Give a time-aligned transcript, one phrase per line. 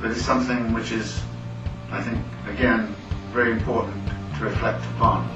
[0.00, 1.20] that is something which is,
[1.90, 2.18] I think,
[2.48, 2.94] again,
[3.32, 3.96] very important
[4.38, 5.26] to reflect upon.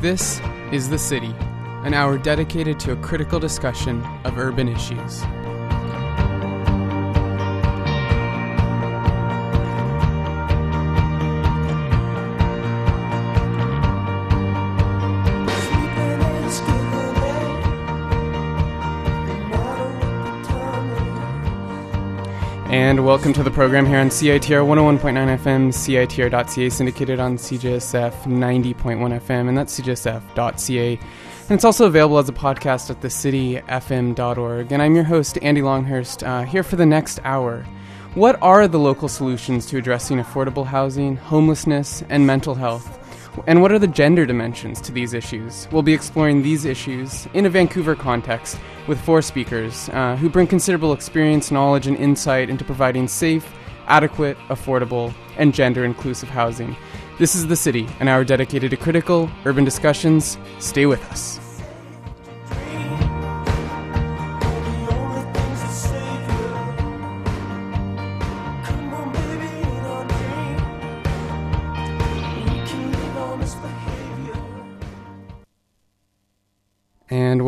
[0.00, 0.40] This
[0.72, 1.34] is The City,
[1.84, 5.22] an hour dedicated to a critical discussion of urban issues.
[22.82, 28.74] And welcome to the program here on CITR 101.9 FM, CITR.ca, syndicated on CJSF 90.1
[28.74, 30.98] FM, and that's CJSF.ca.
[30.98, 34.72] And it's also available as a podcast at thecityfm.org.
[34.72, 37.64] And I'm your host, Andy Longhurst, uh, here for the next hour.
[38.14, 42.98] What are the local solutions to addressing affordable housing, homelessness, and mental health?
[43.46, 45.68] And what are the gender dimensions to these issues?
[45.72, 50.46] We'll be exploring these issues in a Vancouver context with four speakers uh, who bring
[50.46, 53.52] considerable experience, knowledge, and insight into providing safe,
[53.86, 56.76] adequate, affordable, and gender inclusive housing.
[57.18, 60.38] This is The City, an hour dedicated to critical urban discussions.
[60.58, 61.41] Stay with us.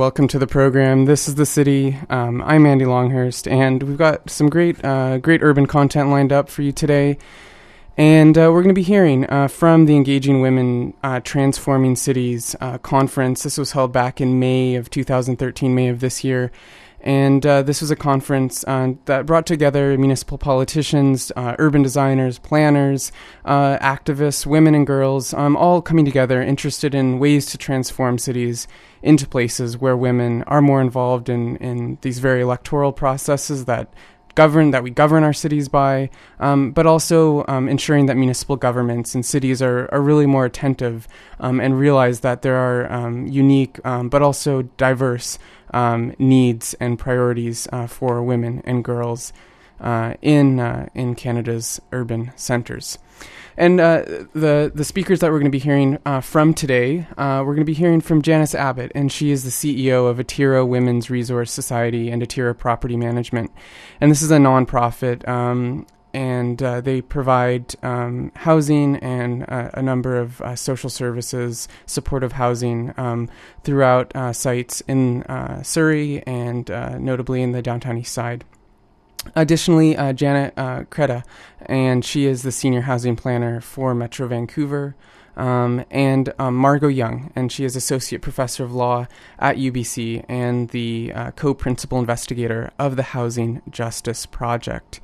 [0.05, 1.07] Welcome to the program.
[1.07, 1.99] This is the city.
[2.11, 6.51] Um, I'm Andy Longhurst, and we've got some great, uh, great urban content lined up
[6.51, 7.17] for you today.
[7.97, 12.55] And uh, we're going to be hearing uh, from the Engaging Women uh, Transforming Cities
[12.61, 13.45] uh, conference.
[13.45, 16.53] This was held back in May of 2013, May of this year.
[17.01, 23.11] And uh, this was a conference that brought together municipal politicians, urban designers, planners,
[23.47, 28.67] activists, women and girls, um, all coming together interested in ways to transform cities
[29.05, 33.92] into places where women are more involved in, in these very electoral processes that
[34.35, 36.11] govern that we govern our cities by,
[36.41, 41.07] um, but also um, ensuring that municipal governments and cities are, are really more attentive
[41.39, 45.39] um, and realize that there are um, unique um, but also diverse
[45.73, 49.33] um, needs and priorities uh, for women and girls
[49.81, 52.98] uh, in uh, in Canada's urban centers.
[53.57, 54.05] And uh,
[54.35, 57.59] the the speakers that we're going to be hearing uh, from today, uh, we're going
[57.59, 61.53] to be hearing from Janice Abbott, and she is the CEO of Atira Women's Resource
[61.53, 63.53] Society and Atira Property Management,
[64.01, 65.27] and this is a nonprofit.
[65.29, 71.67] Um, and uh, they provide um, housing and uh, a number of uh, social services,
[71.87, 73.29] supportive housing um,
[73.64, 75.25] throughout sites in
[75.64, 76.69] Surrey and
[77.03, 78.45] notably in the downtown east side.
[79.35, 81.24] Additionally, uh, Janet uh, Kreda,
[81.67, 84.95] and she is the senior housing planner for Metro Vancouver.
[85.36, 89.08] Um, and um, Margot Young, and she is associate professor of law
[89.40, 95.01] at UBC and the uh, co-principal investigator of the Housing Justice Project.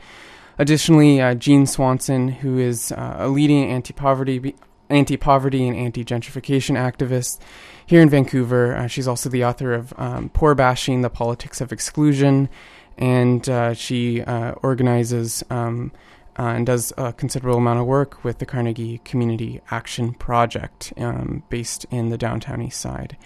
[0.56, 4.54] Additionally, uh, Jean Swanson, who is uh, a leading anti-poverty,
[4.88, 7.40] anti-poverty and anti-gentrification activist
[7.86, 8.76] here in Vancouver.
[8.76, 12.48] Uh, she's also the author of um, "Poor Bashing: The Politics of Exclusion."
[13.00, 15.90] And uh, she uh, organizes um,
[16.38, 21.42] uh, and does a considerable amount of work with the Carnegie Community Action Project um,
[21.48, 23.16] based in the downtown east side.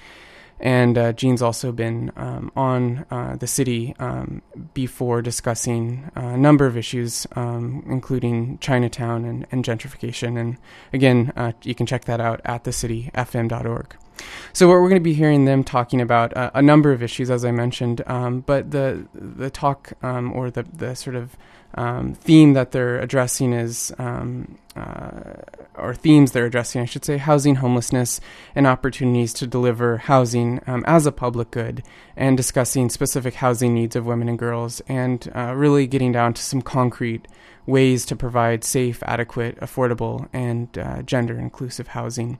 [0.60, 4.40] And uh, Jean's also been um, on uh, the city um,
[4.72, 10.40] before discussing uh, a number of issues, um, including Chinatown and, and, gentrification.
[10.40, 10.56] And
[10.92, 13.96] again, you can check that out at thecityfm.org.
[14.52, 17.44] So we're going to be hearing them talking about uh, a number of issues, as
[17.44, 21.36] I mentioned, um, but the the talk um, or the the sort of
[21.76, 25.34] um, theme that they're addressing is, um, uh,
[25.74, 28.20] or themes they're addressing, I should say, housing homelessness
[28.54, 31.82] and opportunities to deliver housing um, as a public good,
[32.16, 36.42] and discussing specific housing needs of women and girls, and uh, really getting down to
[36.42, 37.26] some concrete
[37.66, 42.38] ways to provide safe, adequate, affordable, and uh, gender inclusive housing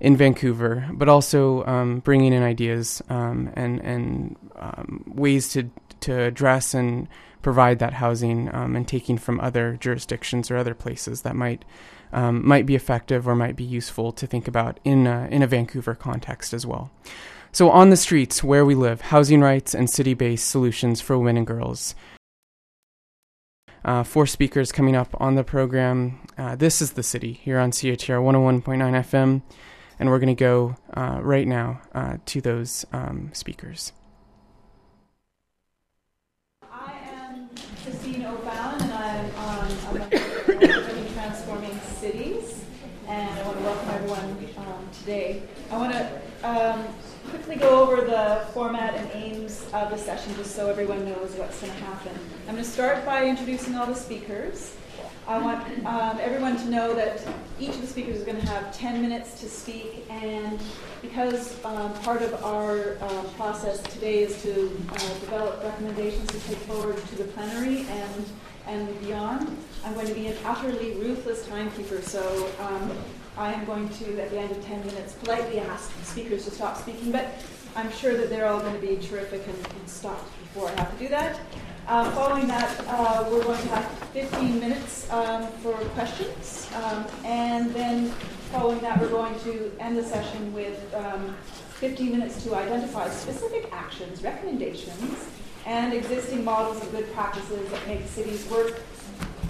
[0.00, 6.22] in Vancouver, but also um, bringing in ideas um, and and um, ways to to
[6.22, 7.08] address and
[7.42, 11.64] provide that housing um, and taking from other jurisdictions or other places that might
[12.12, 15.46] um, might be effective or might be useful to think about in a, in a
[15.46, 16.90] Vancouver context as well.
[17.52, 21.36] So, on the streets where we live, housing rights and city based solutions for women
[21.36, 21.94] and girls.
[23.84, 26.18] Uh, four speakers coming up on the program.
[26.38, 29.42] Uh, this is the city here on CITR 101.9 FM,
[29.98, 31.82] and we're going to go uh, right now
[32.24, 33.92] to those um, speakers.
[36.62, 37.50] I am
[37.82, 42.64] Christine O'Fallon, and I'm a member Transforming Cities,
[43.06, 45.42] and I want to welcome everyone um, today.
[45.70, 46.86] I want to um,
[47.28, 51.60] quickly go over the format and aims of the session just so everyone knows what's
[51.60, 52.12] going to happen.
[52.46, 54.76] I'm going to start by introducing all the speakers.
[55.26, 57.26] I want um, everyone to know that
[57.58, 60.60] each of the speakers is going to have 10 minutes to speak, and
[61.02, 66.58] because um, part of our uh, process today is to uh, develop recommendations to take
[66.58, 68.24] forward to the plenary and
[68.66, 72.00] and beyond, I'm going to be an utterly ruthless timekeeper.
[72.00, 72.92] So um,
[73.36, 76.50] I am going to, at the end of 10 minutes, politely ask the speakers to
[76.50, 77.26] stop speaking, but
[77.76, 80.92] I'm sure that they're all going to be terrific and, and stop before I have
[80.92, 81.40] to do that.
[81.88, 87.74] Uh, following that, uh, we're going to have 15 minutes um, for questions, um, and
[87.74, 88.08] then
[88.52, 91.36] following that, we're going to end the session with um,
[91.74, 95.26] 15 minutes to identify specific actions, recommendations,
[95.66, 98.78] and existing models of good practices that make cities work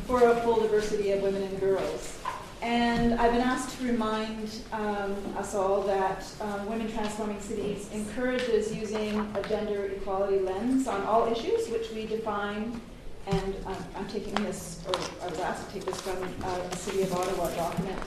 [0.06, 2.19] for a full diversity of women and girls.
[2.62, 8.75] And I've been asked to remind um, us all that um, Women Transforming Cities encourages
[8.75, 12.81] using a gender equality lens on all issues, which we define,
[13.27, 16.77] and I'm, I'm taking this, or I was asked to take this from uh, the
[16.77, 17.99] City of Ottawa document.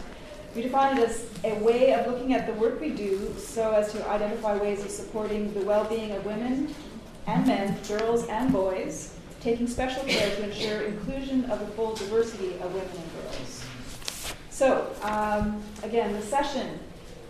[0.55, 3.91] We define it as a way of looking at the work we do so as
[3.91, 6.73] to identify ways of supporting the well being of women
[7.27, 12.53] and men, girls and boys, taking special care to ensure inclusion of the full diversity
[12.55, 13.63] of women and girls.
[14.57, 16.79] So, um, again, the session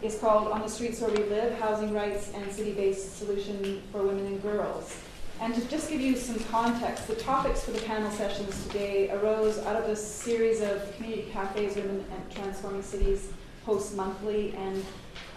[0.02, 4.02] is called On the Streets Where We Live Housing Rights and City Based Solution for
[4.02, 4.98] Women and Girls.
[5.42, 9.60] And to just give you some context, the topics for the panel sessions today arose
[9.66, 13.28] out of a series of community cafes Women and Transforming Cities
[13.66, 14.86] host monthly, and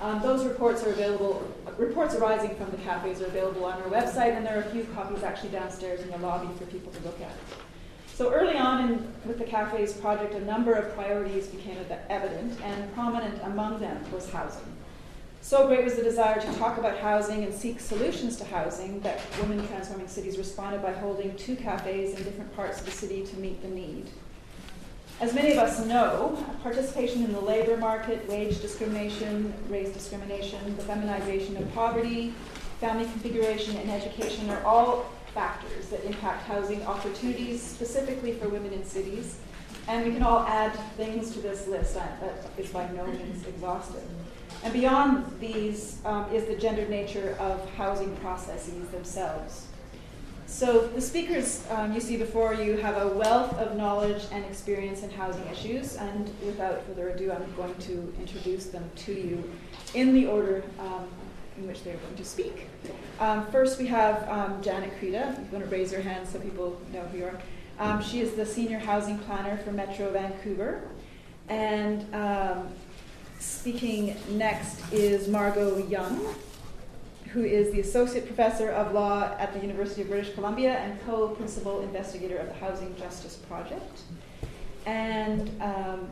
[0.01, 1.43] um, those reports are available.
[1.77, 4.85] Reports arising from the cafes are available on our website, and there are a few
[4.95, 7.35] copies actually downstairs in the lobby for people to look at.
[8.21, 11.79] So early on in, with the Cafes project, a number of priorities became
[12.11, 14.77] evident, and prominent among them was housing.
[15.41, 19.21] So great was the desire to talk about housing and seek solutions to housing that
[19.41, 23.37] Women Transforming Cities responded by holding two cafes in different parts of the city to
[23.39, 24.11] meet the need.
[25.23, 30.83] As many of us know, participation in the labor market, wage discrimination, race discrimination, the
[30.83, 32.35] feminization of poverty,
[32.81, 38.85] family configuration, and education are all factors that impact housing opportunities specifically for women in
[38.85, 39.37] cities.
[39.89, 44.05] And we can all add things to this list that is by no means exhaustive.
[44.63, 49.67] And beyond these um, is the gendered nature of housing processes themselves.
[50.47, 55.03] So the speakers um, you see before you have a wealth of knowledge and experience
[55.03, 59.49] in housing issues, and without further ado, I'm going to introduce them to you
[59.95, 61.09] in the order um,
[61.61, 62.67] in which they're going to speak.
[63.21, 65.37] Um, first, we have um, Janet Kreda.
[65.37, 67.41] I'm going to raise her hand so people know who you are.
[67.79, 70.83] Um, she is the senior housing planner for Metro Vancouver.
[71.49, 72.69] And um,
[73.39, 76.35] speaking next is Margot Young,
[77.29, 81.29] who is the associate professor of law at the University of British Columbia and co
[81.29, 84.01] principal investigator of the Housing Justice Project.
[84.87, 86.09] And um,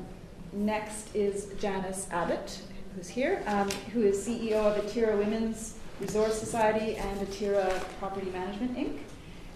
[0.52, 2.60] next is Janice Abbott,
[2.98, 8.76] who's here, um, who is CEO of Atira Women's Resource Society and Atira Property Management
[8.76, 8.98] Inc.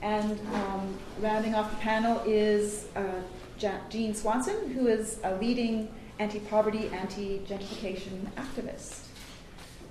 [0.00, 3.20] And um, rounding off the panel is uh,
[3.58, 5.88] Jean Swanson, who is a leading
[6.20, 9.06] anti poverty, anti gentrification activist.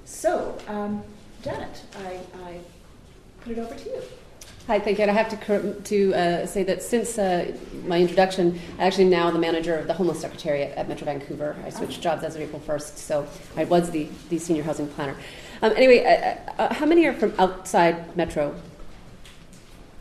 [0.05, 1.03] So, um,
[1.41, 2.59] Janet, I, I
[3.41, 4.01] put it over to you.
[4.67, 5.01] Hi, thank you.
[5.01, 7.51] And I have to, to uh, say that since uh,
[7.85, 11.55] my introduction, I'm actually now the manager of the Homeless Secretariat at Metro Vancouver.
[11.65, 12.03] I switched oh.
[12.03, 13.27] jobs as of April 1st, so
[13.57, 15.15] I was the, the senior housing planner.
[15.63, 18.55] Um, anyway, uh, uh, how many are from outside Metro?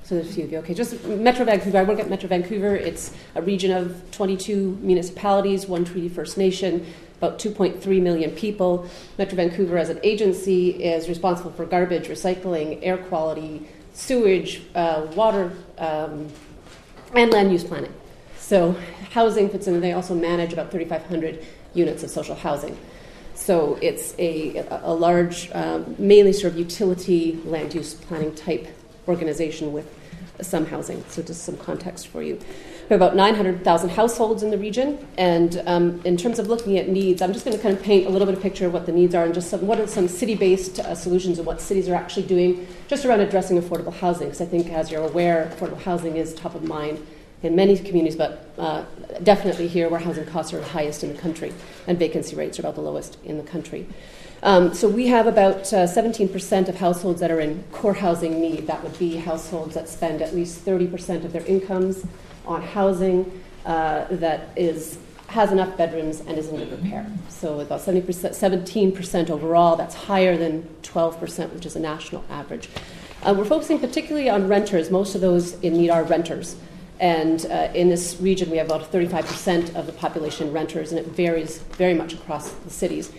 [0.03, 0.59] So there's a few of you.
[0.59, 1.79] Okay, just Metro Vancouver.
[1.79, 2.77] I work at Metro Vancouver.
[2.77, 6.85] It's a region of 22 municipalities, one Treaty First Nation,
[7.17, 8.87] about 2.3 million people.
[9.17, 13.67] Metro Vancouver, as an agency, is responsible for garbage, recycling, air quality,
[14.01, 16.29] sewage, uh, water, um,
[17.15, 17.93] and land use planning.
[18.39, 18.73] So
[19.11, 22.77] housing fits in, and they also manage about 3,500 units of social housing.
[23.35, 28.69] So it's a, a large, um, mainly sort of utility land use planning type
[29.07, 29.87] organization with
[30.41, 31.05] some housing.
[31.09, 32.41] So, just some context for you.
[32.91, 36.89] We have about 900,000 households in the region, and um, in terms of looking at
[36.89, 38.85] needs, I'm just going to kind of paint a little bit of picture of what
[38.85, 41.89] the needs are and just some, what are some city-based uh, solutions and what cities
[41.89, 44.27] are actually doing just around addressing affordable housing.
[44.27, 47.07] Because I think, as you're aware, affordable housing is top of mind
[47.45, 48.85] in many communities, but uh,
[49.23, 51.53] definitely here where housing costs are the highest in the country
[51.87, 53.87] and vacancy rates are about the lowest in the country.
[54.43, 58.67] Um, so we have about uh, 17% of households that are in core housing need.
[58.67, 62.05] That would be households that spend at least 30% of their incomes
[62.47, 67.07] on housing uh, that is has enough bedrooms and is in good repair.
[67.29, 69.77] So about 70%, 17% overall.
[69.77, 72.69] That's higher than 12%, which is a national average.
[73.23, 74.91] Uh, we're focusing particularly on renters.
[74.91, 76.57] Most of those in need are renters.
[76.99, 81.07] And uh, in this region, we have about 35% of the population renters, and it
[81.07, 83.13] varies very much across the cities.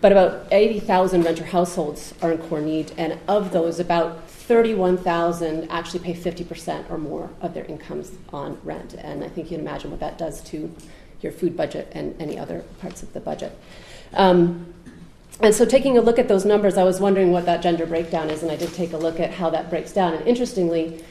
[0.00, 6.00] But about 80,000 renter households are in core need, and of those, about 31,000 actually
[6.00, 8.94] pay 50% or more of their incomes on rent.
[8.94, 10.74] And I think you can imagine what that does to
[11.20, 13.56] your food budget and any other parts of the budget.
[14.14, 14.72] Um,
[15.40, 18.30] and so, taking a look at those numbers, I was wondering what that gender breakdown
[18.30, 20.14] is, and I did take a look at how that breaks down.
[20.14, 21.04] And interestingly,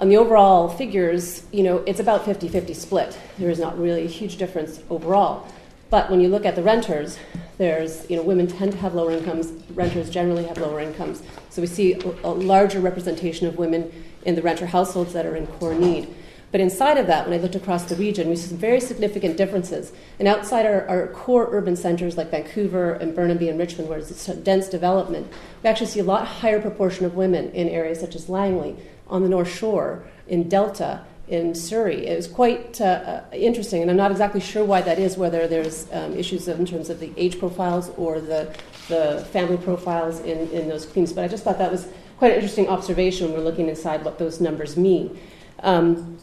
[0.00, 3.18] on the overall figures, you know, it's about 50 50 split.
[3.38, 5.46] There is not really a huge difference overall.
[5.90, 7.18] But when you look at the renters,
[7.58, 11.22] there's, you know, women tend to have lower incomes, renters generally have lower incomes.
[11.50, 13.92] So we see a, a larger representation of women
[14.24, 16.14] in the renter households that are in core need.
[16.52, 19.36] But inside of that, when I looked across the region, we see some very significant
[19.36, 19.92] differences.
[20.18, 24.26] And outside our, our core urban centers like Vancouver and Burnaby and Richmond, where it's
[24.26, 25.28] dense development,
[25.62, 28.76] we actually see a lot higher proportion of women in areas such as Langley,
[29.06, 32.06] on the North Shore, in Delta, in Surrey.
[32.06, 35.46] It was quite uh, uh, interesting, and I'm not exactly sure why that is, whether
[35.46, 38.52] there's um, issues in terms of the age profiles or the,
[38.90, 41.14] the family profiles in, in those communities.
[41.14, 44.18] But I just thought that was quite an interesting observation when we're looking inside what
[44.18, 45.18] those numbers mean.
[45.62, 46.18] Um,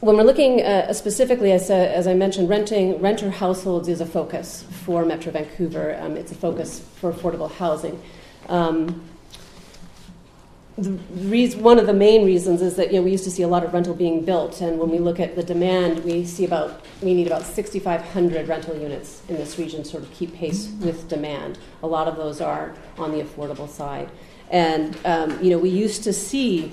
[0.00, 4.06] when we're looking uh, specifically, as, uh, as I mentioned, renting renter households is a
[4.06, 5.96] focus for Metro Vancouver.
[6.00, 8.02] Um, it's a focus for affordable housing.
[8.48, 9.02] Um,
[10.76, 13.48] reason, one of the main reasons is that you know we used to see a
[13.48, 16.84] lot of rental being built, and when we look at the demand, we see about
[17.00, 21.08] we need about 6,500 rental units in this region to sort of keep pace with
[21.08, 21.58] demand.
[21.82, 24.10] A lot of those are on the affordable side,
[24.50, 26.72] and um, you know we used to see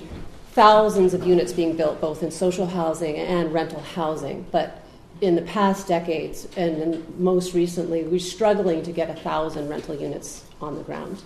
[0.52, 4.82] thousands of units being built both in social housing and rental housing, but
[5.20, 10.44] in the past decades and most recently, we're struggling to get a thousand rental units
[10.60, 11.22] on the ground.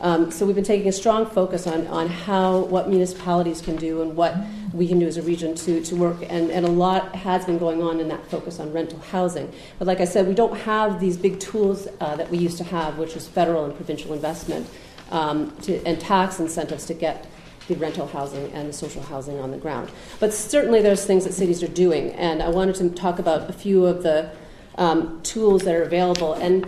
[0.00, 4.02] Um, so we've been taking a strong focus on, on how what municipalities can do
[4.02, 4.36] and what
[4.72, 7.58] we can do as a region to, to work, and, and a lot has been
[7.58, 9.52] going on in that focus on rental housing.
[9.78, 12.64] But like I said, we don't have these big tools uh, that we used to
[12.64, 14.68] have, which is federal and provincial investment
[15.10, 17.26] um, to, and tax incentives to get
[17.66, 19.90] the rental housing and the social housing on the ground.
[20.20, 23.52] But certainly there's things that cities are doing, and I wanted to talk about a
[23.52, 24.30] few of the
[24.76, 26.34] um, tools that are available.
[26.34, 26.66] And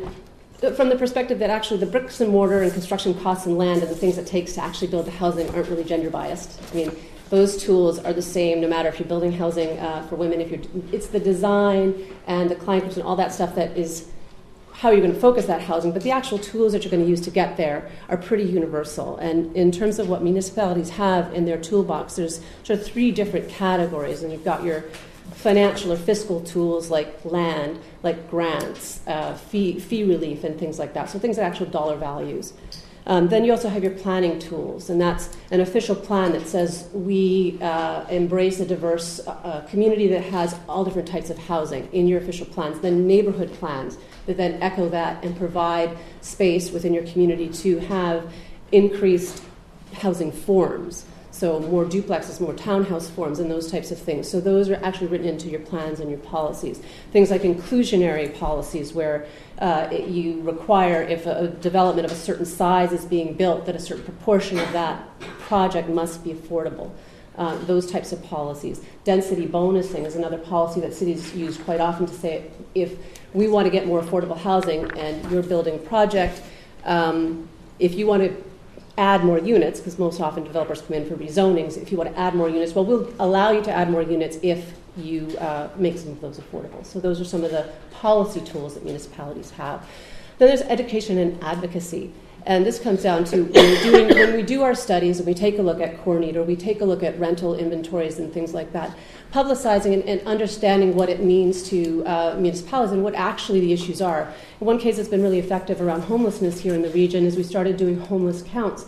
[0.60, 3.90] from the perspective that actually the bricks and mortar and construction costs and land and
[3.90, 6.60] the things it takes to actually build the housing aren't really gender biased.
[6.70, 6.96] I mean,
[7.30, 10.40] those tools are the same no matter if you're building housing uh, for women.
[10.40, 10.60] If you're,
[10.92, 11.94] it's the design
[12.26, 14.10] and the client groups and all that stuff that is
[14.72, 15.92] how you're going to focus that housing.
[15.92, 19.16] But the actual tools that you're going to use to get there are pretty universal.
[19.18, 23.48] And in terms of what municipalities have in their toolbox, there's sort of three different
[23.48, 24.22] categories.
[24.22, 24.84] And you've got your
[25.40, 30.92] financial or fiscal tools like land, like grants, uh, fee, fee relief, and things like
[30.94, 31.08] that.
[31.08, 32.52] So things that actual dollar values.
[33.06, 36.88] Um, then you also have your planning tools, and that's an official plan that says
[36.92, 41.88] we uh, embrace a diverse uh, uh community that has all different types of housing
[41.92, 42.78] in your official plans.
[42.80, 48.30] Then neighborhood plans that then echo that and provide space within your community to have
[48.70, 49.42] increased
[49.94, 51.06] housing forms.
[51.40, 54.28] So more duplexes, more townhouse forms, and those types of things.
[54.28, 56.82] So those are actually written into your plans and your policies.
[57.12, 59.24] Things like inclusionary policies, where
[59.58, 63.64] uh, it, you require if a, a development of a certain size is being built,
[63.64, 66.90] that a certain proportion of that project must be affordable.
[67.38, 68.82] Uh, those types of policies.
[69.04, 72.98] Density bonusing is another policy that cities use quite often to say if
[73.32, 76.42] we want to get more affordable housing and you're building a project,
[76.84, 78.49] um, if you want to
[79.00, 82.18] add more units, because most often developers come in for rezonings, if you want to
[82.18, 85.96] add more units, well, we'll allow you to add more units if you uh, make
[85.96, 86.84] some of those affordable.
[86.84, 89.88] So those are some of the policy tools that municipalities have.
[90.38, 92.12] Then there's education and advocacy.
[92.46, 95.58] And this comes down to when, doing, when, we do our studies and we take
[95.58, 98.54] a look at core need or we take a look at rental inventories and things
[98.54, 98.96] like that,
[99.32, 104.02] publicizing and, and understanding what it means to uh, municipalities and what actually the issues
[104.02, 104.32] are.
[104.60, 107.42] In one case that's been really effective around homelessness here in the region is we
[107.42, 108.86] started doing homeless counts.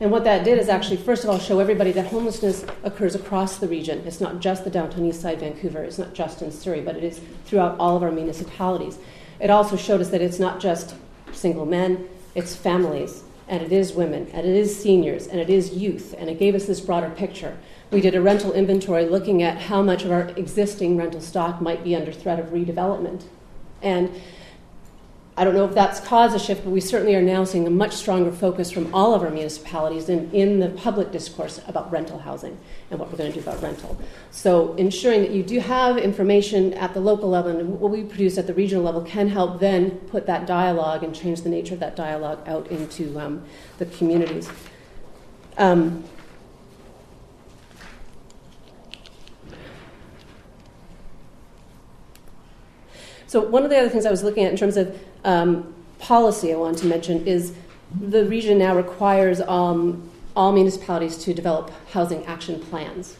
[0.00, 3.58] And what that did is actually, first of all, show everybody that homelessness occurs across
[3.58, 4.02] the region.
[4.06, 7.04] It's not just the downtown east side Vancouver, it's not just in Surrey, but it
[7.04, 8.98] is throughout all of our municipalities.
[9.38, 10.96] It also showed us that it's not just
[11.32, 15.74] single men, it's families, and it is women, and it is seniors, and it is
[15.74, 17.56] youth, and it gave us this broader picture.
[17.92, 21.84] We did a rental inventory looking at how much of our existing rental stock might
[21.84, 23.24] be under threat of redevelopment.
[23.82, 24.10] And
[25.36, 27.70] I don't know if that's caused a shift, but we certainly are now seeing a
[27.70, 32.18] much stronger focus from all of our municipalities in, in the public discourse about rental
[32.18, 32.58] housing
[32.90, 33.98] and what we're going to do about rental.
[34.30, 38.36] So, ensuring that you do have information at the local level and what we produce
[38.38, 41.80] at the regional level can help then put that dialogue and change the nature of
[41.80, 43.42] that dialogue out into um,
[43.78, 44.50] the communities.
[45.56, 46.04] Um,
[53.32, 56.52] So, one of the other things I was looking at in terms of um, policy
[56.52, 57.54] I wanted to mention is
[57.98, 63.16] the region now requires um, all municipalities to develop housing action plans.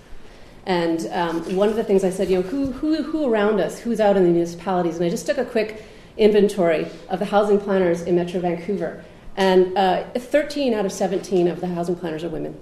[0.66, 3.78] And um, one of the things I said, you know, who, who, who around us,
[3.78, 4.97] who's out in the municipalities?
[4.97, 5.83] And I just took a quick
[6.19, 9.02] inventory of the housing planners in Metro Vancouver.
[9.38, 12.61] And uh, 13 out of 17 of the housing planners are women,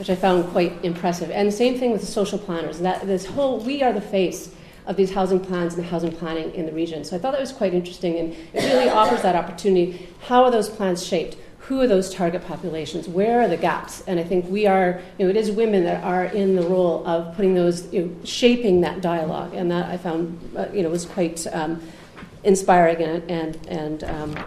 [0.00, 1.30] which I found quite impressive.
[1.30, 2.80] And the same thing with the social planners.
[2.80, 4.52] That this whole, we are the face
[4.86, 7.04] of these housing plans and the housing planning in the region.
[7.04, 10.08] So I thought that was quite interesting, and it really offers that opportunity.
[10.28, 11.36] How are those plans shaped?
[11.66, 13.08] Who are those target populations?
[13.08, 14.02] Where are the gaps?
[14.08, 17.06] And I think we are, you know, it is women that are in the role
[17.06, 20.90] of putting those, you know, shaping that dialogue, and that I found, uh, you know,
[20.90, 21.80] was quite um,
[22.42, 24.44] inspiring and and, and um,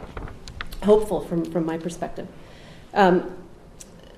[0.83, 2.27] hopeful from from my perspective.
[2.93, 3.33] Um,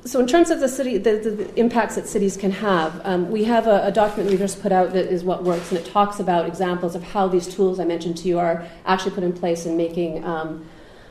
[0.08, 3.30] so in terms of the city, the, the, the impacts that cities can have, um,
[3.30, 5.86] we have a, a, document we just put out that is what works, and it
[5.86, 9.34] talks about examples of how these tools I mentioned to you are actually put in
[9.34, 10.66] place in making um,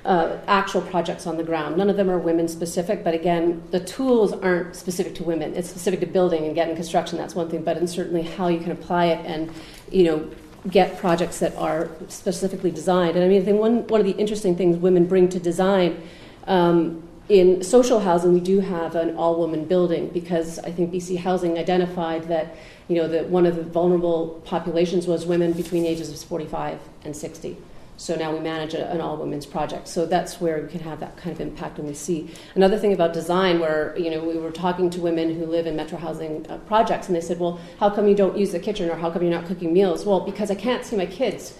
[0.04, 1.76] uh, actual projects on the ground.
[1.76, 5.54] None of them are women specific, but again, the tools aren't specific to women.
[5.54, 7.18] It's specific to building and getting construction.
[7.18, 9.52] That's one thing, but in certainly how you can apply it and
[9.90, 10.30] you know
[10.70, 13.16] get projects that are specifically designed.
[13.16, 16.00] And I mean, I think one one of the interesting things women bring to design.
[16.46, 21.58] Um, in social housing, we do have an all-woman building because I think BC Housing
[21.58, 22.56] identified that
[22.88, 26.78] you know that one of the vulnerable populations was women between the ages of 45
[27.04, 27.56] and 60.
[27.98, 29.88] So now we manage a, an all-women's project.
[29.88, 32.92] So that's where we can have that kind of impact, and we see another thing
[32.92, 36.46] about design, where you know we were talking to women who live in metro housing
[36.48, 39.10] uh, projects, and they said, "Well, how come you don't use the kitchen, or how
[39.10, 41.58] come you're not cooking meals?" Well, because I can't see my kids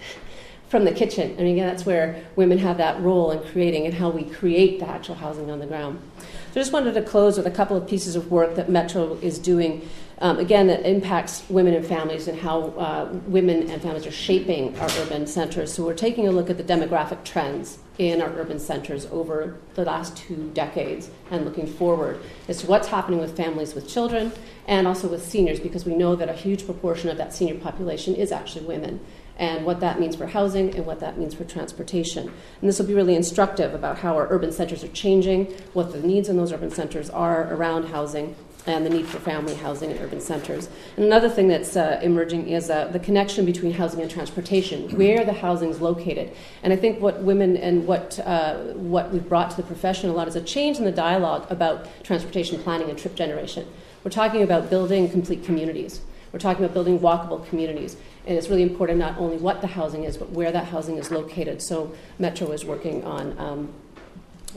[0.69, 1.35] from the kitchen.
[1.39, 4.89] And again, that's where women have that role in creating and how we create the
[4.89, 6.01] actual housing on the ground.
[6.19, 9.15] So I just wanted to close with a couple of pieces of work that Metro
[9.23, 9.89] is doing.
[10.19, 14.77] Um, again, that impacts women and families and how uh, women and families are shaping
[14.79, 15.73] our urban centers.
[15.73, 19.85] So we're taking a look at the demographic trends in our urban centers over the
[19.85, 24.33] last two decades and looking forward as to what's happening with families with children
[24.67, 28.15] and also with seniors because we know that a huge proportion of that senior population
[28.15, 29.01] is actually women
[29.39, 32.33] and what that means for housing and what that means for transportation.
[32.61, 36.01] And this will be really instructive about how our urban centers are changing, what the
[36.01, 38.35] needs in those urban centers are around housing,
[38.67, 40.69] and the need for family housing in urban centers.
[40.97, 45.25] And another thing that's uh, emerging is uh, the connection between housing and transportation, where
[45.25, 46.33] the housing is located.
[46.63, 50.13] And I think what women and what, uh, what we've brought to the profession a
[50.13, 53.67] lot is a change in the dialogue about transportation planning and trip generation.
[54.03, 56.01] We're talking about building complete communities.
[56.33, 57.97] We're talking about building walkable communities.
[58.27, 61.11] And it's really important not only what the housing is, but where that housing is
[61.11, 61.63] located.
[61.63, 63.73] So Metro is working on um,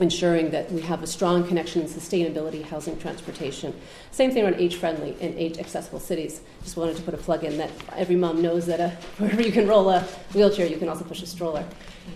[0.00, 3.74] ensuring that we have a strong connection in sustainability, housing, transportation.
[4.10, 6.40] Same thing around age friendly and age accessible cities.
[6.62, 9.42] Just wanted to put a plug in that every mom knows that a, uh, wherever
[9.42, 10.00] you can roll a
[10.34, 11.64] wheelchair, you can also push a stroller.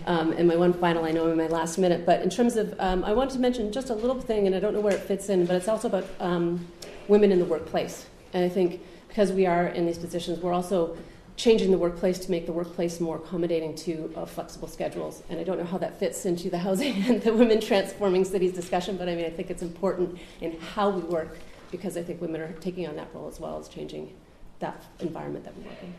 [0.07, 2.73] Um, and my one final, I know in my last minute, but in terms of,
[2.79, 5.01] um, I wanted to mention just a little thing, and I don't know where it
[5.01, 6.67] fits in, but it's also about um,
[7.07, 8.07] women in the workplace.
[8.33, 10.97] And I think because we are in these positions, we're also
[11.37, 15.21] changing the workplace to make the workplace more accommodating to uh, flexible schedules.
[15.29, 18.53] And I don't know how that fits into the housing and the women transforming cities
[18.53, 21.37] discussion, but I mean, I think it's important in how we work
[21.71, 24.13] because I think women are taking on that role as well as changing
[24.59, 25.93] that environment that we work in.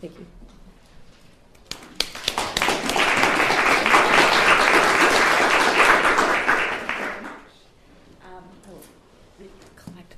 [0.00, 0.26] Thank you.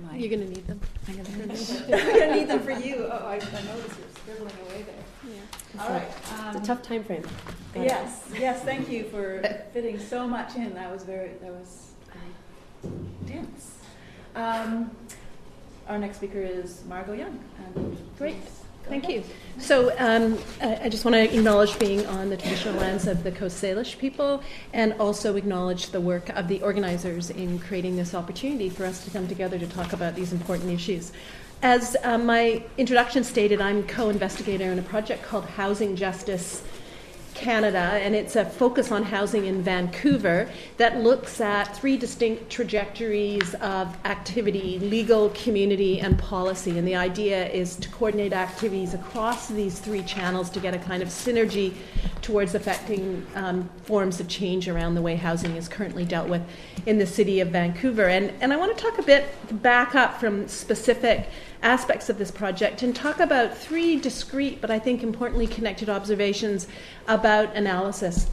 [0.07, 0.17] my.
[0.17, 0.81] You're going to need them.
[1.09, 3.09] I'm going to need them for you.
[3.11, 5.35] Oh, I, I noticed you're scribbling away there.
[5.35, 5.66] Yeah.
[5.81, 6.09] All right.
[6.39, 7.25] Um, it's a um, tough time frame.
[7.75, 8.41] Got yes, it.
[8.41, 8.63] yes.
[8.63, 10.75] Thank you for fitting so much in.
[10.75, 12.95] That was very, that was very
[13.27, 13.75] dense.
[14.35, 14.91] Um,
[15.89, 17.39] our next speaker is Margot Young.
[17.75, 18.37] And Great.
[18.89, 19.25] Thank you.
[19.59, 23.33] So um, I I just want to acknowledge being on the traditional lands of the
[23.33, 28.69] Coast Salish people and also acknowledge the work of the organizers in creating this opportunity
[28.69, 31.11] for us to come together to talk about these important issues.
[31.63, 36.63] As uh, my introduction stated, I'm co investigator in a project called Housing Justice
[37.37, 43.55] Canada, and it's a focus on housing in Vancouver that looks at three distinct trajectories
[43.55, 46.79] of activity legal, community, and policy.
[46.79, 51.03] And the idea is to coordinate activities across these three channels to get a kind
[51.03, 51.75] of synergy
[52.23, 56.43] towards affecting um, forms of change around the way housing is currently dealt with
[56.87, 58.07] in the city of Vancouver.
[58.07, 59.27] And, and I want to talk a bit
[59.63, 61.29] back up from specific
[61.67, 66.69] aspects of this project and talk about three discrete but I think importantly connected observations
[67.09, 68.31] about analysis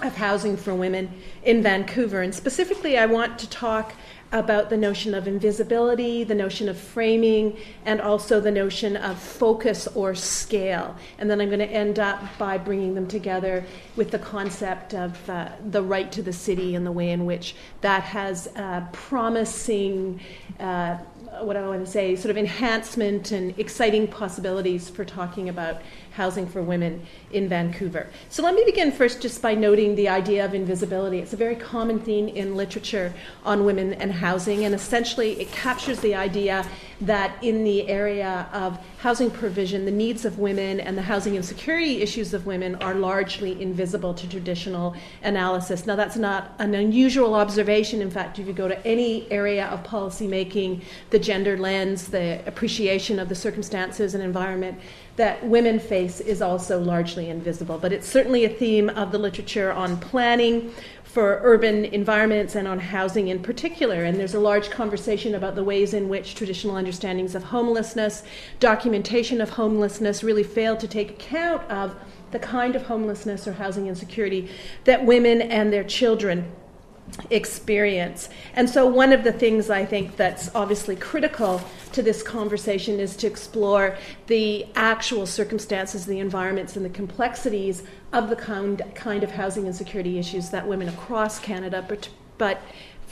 [0.00, 2.22] of housing for women in Vancouver.
[2.22, 3.94] And specifically, I want to talk
[4.32, 9.86] about the notion of invisibility, the notion of framing, and also the notion of focus
[9.88, 10.96] or scale.
[11.18, 13.64] And then I'm going to end up by bringing them together
[13.94, 17.54] with the concept of uh, the right to the city and the way in which
[17.82, 20.20] that has uh, promising.
[20.58, 20.96] Uh,
[21.40, 25.80] what I want to say, sort of enhancement and exciting possibilities for talking about
[26.14, 28.08] housing for women in Vancouver.
[28.28, 31.18] So let me begin first just by noting the idea of invisibility.
[31.18, 33.12] It's a very common theme in literature
[33.44, 36.66] on women and housing, and essentially it captures the idea
[37.00, 42.00] that in the area of housing provision, the needs of women and the housing insecurity
[42.00, 45.84] issues of women are largely invisible to traditional analysis.
[45.86, 48.00] Now, that's not an unusual observation.
[48.00, 53.18] In fact, if you go to any area of policymaking, the gender lens, the appreciation
[53.18, 54.78] of the circumstances and environment
[55.16, 57.78] that women face is also largely invisible.
[57.78, 60.72] But it's certainly a theme of the literature on planning
[61.04, 64.04] for urban environments and on housing in particular.
[64.04, 68.22] And there's a large conversation about the ways in which traditional understandings of homelessness,
[68.60, 71.94] documentation of homelessness, really fail to take account of
[72.30, 74.48] the kind of homelessness or housing insecurity
[74.84, 76.50] that women and their children
[77.30, 78.28] experience.
[78.54, 81.60] And so, one of the things I think that's obviously critical
[81.92, 83.96] to this conversation is to explore
[84.26, 89.74] the actual circumstances, the environments, and the complexities of the kind, kind of housing and
[89.74, 92.60] security issues that women across Canada, but, but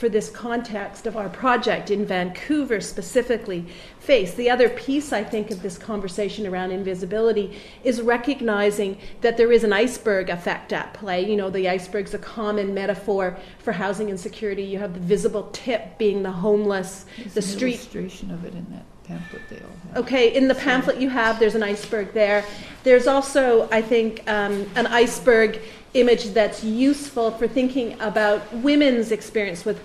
[0.01, 3.67] for this context of our project in Vancouver specifically
[3.99, 4.33] face.
[4.33, 9.63] The other piece, I think, of this conversation around invisibility is recognizing that there is
[9.63, 11.29] an iceberg effect at play.
[11.29, 14.63] You know, the iceberg's a common metaphor for housing insecurity.
[14.63, 17.75] You have the visible tip being the homeless, There's the street.
[17.75, 20.03] illustration of it in that pamphlet they all have.
[20.03, 22.43] Okay, in the pamphlet you have, there's an iceberg there.
[22.83, 25.61] There's also, I think, um, an iceberg
[25.93, 29.81] image that's useful for thinking about women's experience with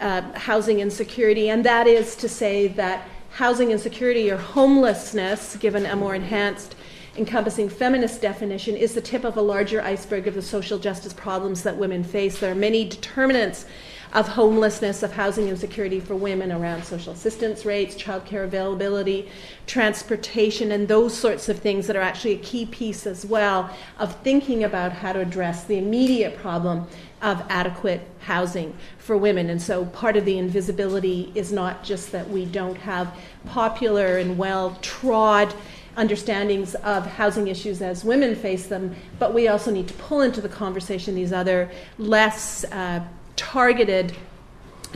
[0.00, 5.96] uh, housing insecurity, and that is to say that housing insecurity or homelessness, given a
[5.96, 6.74] more enhanced
[7.16, 11.62] encompassing feminist definition, is the tip of a larger iceberg of the social justice problems
[11.62, 12.38] that women face.
[12.38, 13.66] There are many determinants
[14.14, 19.28] of homelessness, of housing insecurity for women around social assistance rates, childcare availability,
[19.66, 24.14] transportation, and those sorts of things that are actually a key piece as well of
[24.22, 26.86] thinking about how to address the immediate problem
[27.22, 29.50] of adequate housing for women.
[29.50, 34.38] And so part of the invisibility is not just that we don't have popular and
[34.38, 35.52] well trod
[35.96, 40.40] understandings of housing issues as women face them, but we also need to pull into
[40.40, 43.02] the conversation these other less uh,
[43.36, 44.14] targeted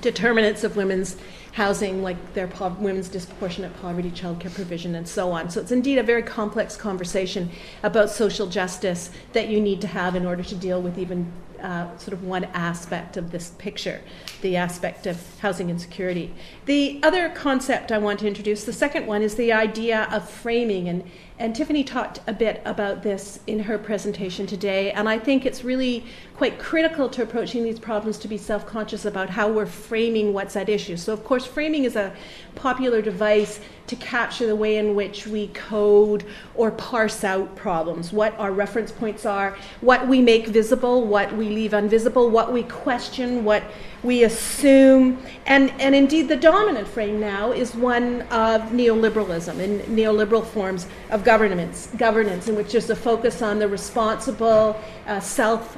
[0.01, 1.16] determinants of women's
[1.53, 5.51] housing, like their po- women's disproportionate poverty, childcare provision, and so on.
[5.51, 7.51] So it's indeed a very complex conversation
[7.83, 11.96] about social justice that you need to have in order to deal with even uh,
[11.96, 14.01] sort of one aspect of this picture,
[14.42, 16.33] the aspect of housing insecurity.
[16.66, 20.88] The other concept I want to introduce, the second one, is the idea of framing.
[20.88, 21.03] And,
[21.38, 24.92] and Tiffany talked a bit about this in her presentation today.
[24.92, 26.05] And I think it's really
[26.38, 30.55] quite critical to approaching these problems to be self conscious about how we're framing what's
[30.55, 30.96] at issue.
[30.96, 32.14] So, of course, framing is a
[32.55, 36.24] popular device to capture the way in which we code
[36.55, 41.48] or parse out problems, what our reference points are, what we make visible, what we
[41.48, 43.64] leave invisible, what we question, what
[44.03, 45.18] we assume.
[45.46, 51.24] And, and indeed, the dominant frame now is one of neoliberalism and neoliberal forms of
[51.24, 55.77] governance, governance in which there's a focus on the responsible, uh, self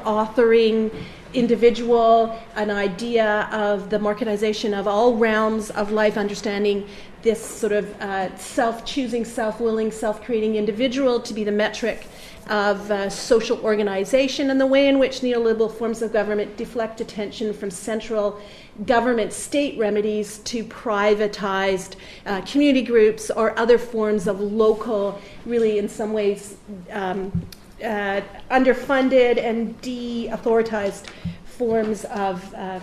[0.00, 0.94] authoring
[1.32, 6.86] individual, an idea of the marketization of all realms of life, understanding
[7.22, 12.06] this sort of uh, self choosing, self willing, self creating individual to be the metric
[12.48, 17.54] of uh, social organization and the way in which neoliberal forms of government deflect attention
[17.54, 18.38] from central
[18.84, 25.88] government state remedies to privatized uh, community groups or other forms of local, really, in
[25.88, 26.56] some ways,
[26.90, 27.46] um,
[27.84, 31.06] uh, underfunded and de authoritized
[31.44, 32.54] forms of.
[32.54, 32.80] Uh,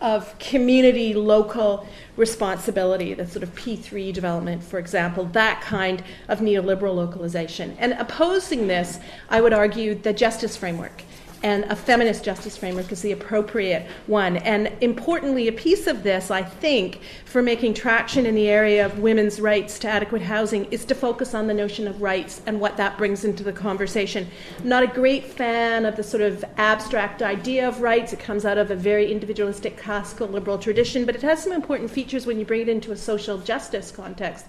[0.00, 1.84] of community local
[2.16, 7.76] responsibility, the sort of P3 development, for example, that kind of neoliberal localization.
[7.80, 11.02] And opposing this, I would argue the justice framework
[11.42, 14.38] and a feminist justice framework is the appropriate one.
[14.38, 18.98] And importantly, a piece of this, I think, for making traction in the area of
[18.98, 22.76] women's rights to adequate housing is to focus on the notion of rights and what
[22.76, 24.26] that brings into the conversation.
[24.64, 28.12] Not a great fan of the sort of abstract idea of rights.
[28.12, 31.90] It comes out of a very individualistic classical liberal tradition, but it has some important
[31.90, 34.46] features when you bring it into a social justice context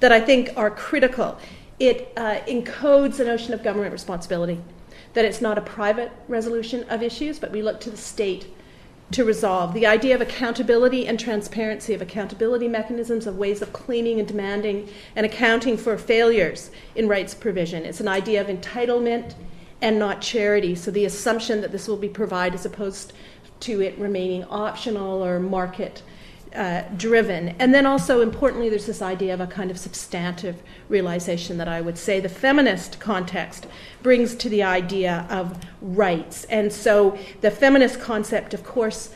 [0.00, 1.38] that I think are critical.
[1.78, 4.60] It uh, encodes the notion of government responsibility
[5.14, 8.46] that it's not a private resolution of issues, but we look to the state
[9.12, 9.74] to resolve.
[9.74, 14.88] The idea of accountability and transparency, of accountability mechanisms, of ways of claiming and demanding
[15.14, 17.84] and accounting for failures in rights provision.
[17.84, 19.34] It's an idea of entitlement
[19.82, 20.74] and not charity.
[20.74, 23.12] So the assumption that this will be provided as opposed
[23.60, 26.02] to it remaining optional or market
[26.54, 27.50] uh, driven.
[27.58, 31.80] And then also, importantly, there's this idea of a kind of substantive realization that I
[31.80, 33.66] would say the feminist context
[34.02, 36.44] brings to the idea of rights.
[36.44, 39.10] And so the feminist concept, of course,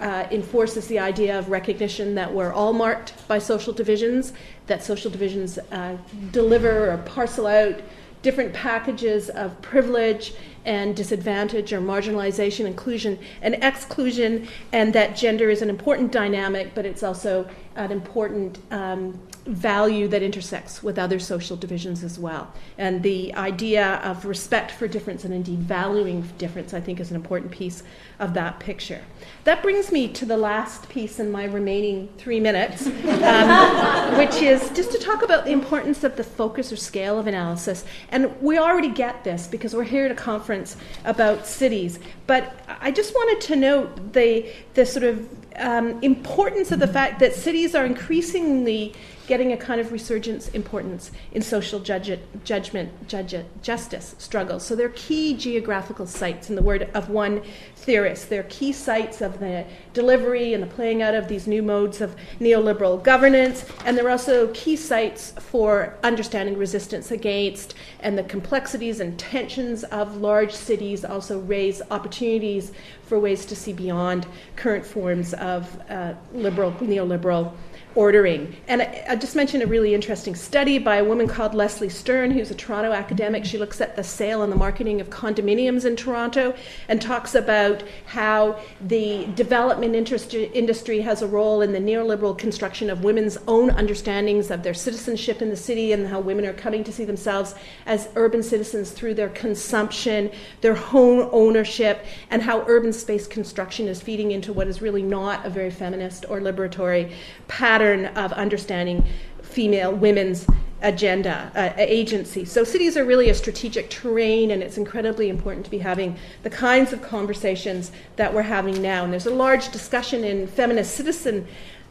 [0.00, 4.32] uh, enforces the idea of recognition that we're all marked by social divisions,
[4.66, 5.96] that social divisions uh,
[6.32, 7.80] deliver or parcel out
[8.22, 15.60] different packages of privilege and disadvantage or marginalization, inclusion and exclusion, and that gender is
[15.60, 21.56] an important dynamic, but it's also an important um, value that intersects with other social
[21.56, 22.52] divisions as well.
[22.78, 27.16] And the idea of respect for difference and indeed valuing difference, I think, is an
[27.16, 27.82] important piece
[28.20, 29.02] of that picture.
[29.44, 34.70] That brings me to the last piece in my remaining three minutes, um, which is
[34.70, 37.84] just to talk about the importance of the focus or scale of analysis.
[38.10, 41.98] And we already get this because we're here at a conference about cities.
[42.28, 47.18] But I just wanted to note the, the sort of um, importance of the fact
[47.20, 48.94] that cities are increasingly
[49.26, 54.64] getting a kind of resurgence importance in social judge, judgment, judge, justice struggles.
[54.64, 57.42] So they're key geographical sites, in the word of one
[57.76, 58.28] theorist.
[58.28, 62.16] They're key sites of the delivery and the playing out of these new modes of
[62.40, 69.18] neoliberal governance, and they're also key sites for understanding resistance against and the complexities and
[69.18, 72.72] tensions of large cities also raise opportunities
[73.04, 77.52] for ways to see beyond current forms of uh, liberal, neoliberal
[77.94, 78.56] ordering.
[78.68, 82.30] And I, I, just mentioned a really interesting study by a woman called Leslie Kern,
[82.30, 83.44] who's a Toronto academic.
[83.44, 86.54] She looks at the sale and the marketing of condominiums in Toronto
[86.88, 93.04] and talks about how the development industry has a role in the neoliberal construction of
[93.04, 96.92] women's own understandings of their citizenship in the city and how women are coming to
[96.92, 97.54] see themselves
[97.86, 104.00] as urban citizens through their consumption, their home ownership, and how urban space construction is
[104.00, 107.12] feeding into what is really not a very feminist or liberatory
[107.48, 109.04] pattern pattern of understanding
[109.42, 110.46] female women's
[110.82, 112.44] agenda uh, agency.
[112.44, 116.50] So cities are really a strategic terrain and it's incredibly important to be having the
[116.50, 119.02] kinds of conversations that we're having now.
[119.02, 120.94] And there's a large discussion in feminist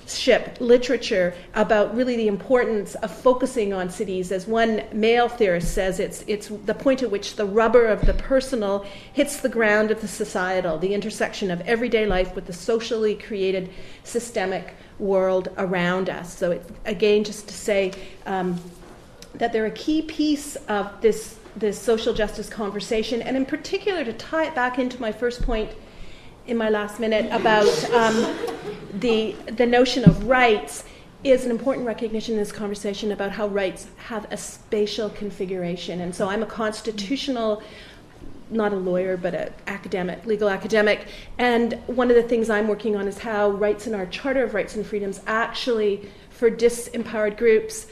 [0.05, 4.31] citizenship literature about really the importance of focusing on cities.
[4.31, 8.13] As one male theorist says, it's, it's the point at which the rubber of the
[8.13, 13.15] personal hits the ground of the societal, the intersection of everyday life with the socially
[13.15, 13.69] created
[14.03, 16.37] systemic world around us.
[16.37, 17.91] So, it, again, just to say
[18.25, 18.59] um,
[19.35, 24.13] that they're a key piece of this, this social justice conversation, and in particular, to
[24.13, 25.71] tie it back into my first point
[26.47, 28.35] in my last minute about um,
[28.93, 30.83] the, the notion of rights
[31.23, 36.01] is an important recognition in this conversation about how rights have a spatial configuration.
[36.01, 37.61] And so I'm a constitutional
[38.51, 41.07] not a lawyer, but an academic, legal academic.
[41.37, 44.53] And one of the things I'm working on is how rights in our Charter of
[44.53, 47.87] Rights and Freedoms actually, for disempowered groups,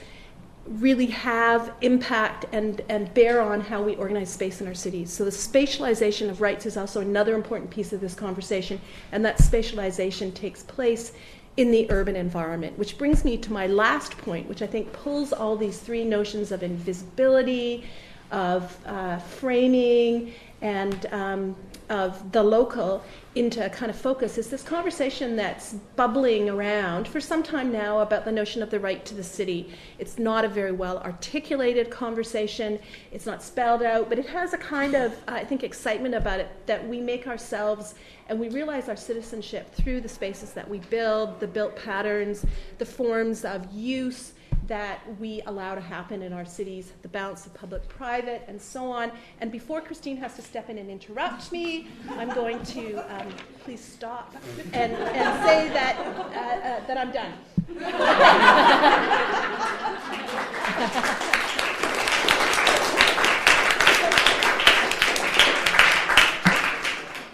[0.69, 5.11] really have impact and, and bear on how we organize space in our cities.
[5.11, 8.79] So the spatialization of rights is also another important piece of this conversation,
[9.11, 11.13] and that spatialization takes place
[11.57, 15.33] in the urban environment, which brings me to my last point, which I think pulls
[15.33, 17.83] all these three notions of invisibility,
[18.31, 21.55] of uh, framing, and um,
[21.89, 23.03] of the local
[23.35, 27.99] into a kind of focus is this conversation that's bubbling around for some time now
[27.99, 29.71] about the notion of the right to the city.
[29.97, 32.79] It's not a very well articulated conversation,
[33.11, 36.39] it's not spelled out, but it has a kind of, uh, I think, excitement about
[36.39, 37.95] it that we make ourselves
[38.27, 42.45] and we realize our citizenship through the spaces that we build, the built patterns,
[42.77, 44.33] the forms of use
[44.69, 48.91] that we allow to happen in our cities, the balance of public private, and so
[48.91, 49.11] on.
[49.41, 53.83] And before Christine has to step in and interrupt me, I'm going to um, please
[53.83, 54.35] stop
[54.73, 57.33] and, and say that, uh, uh, that I'm done.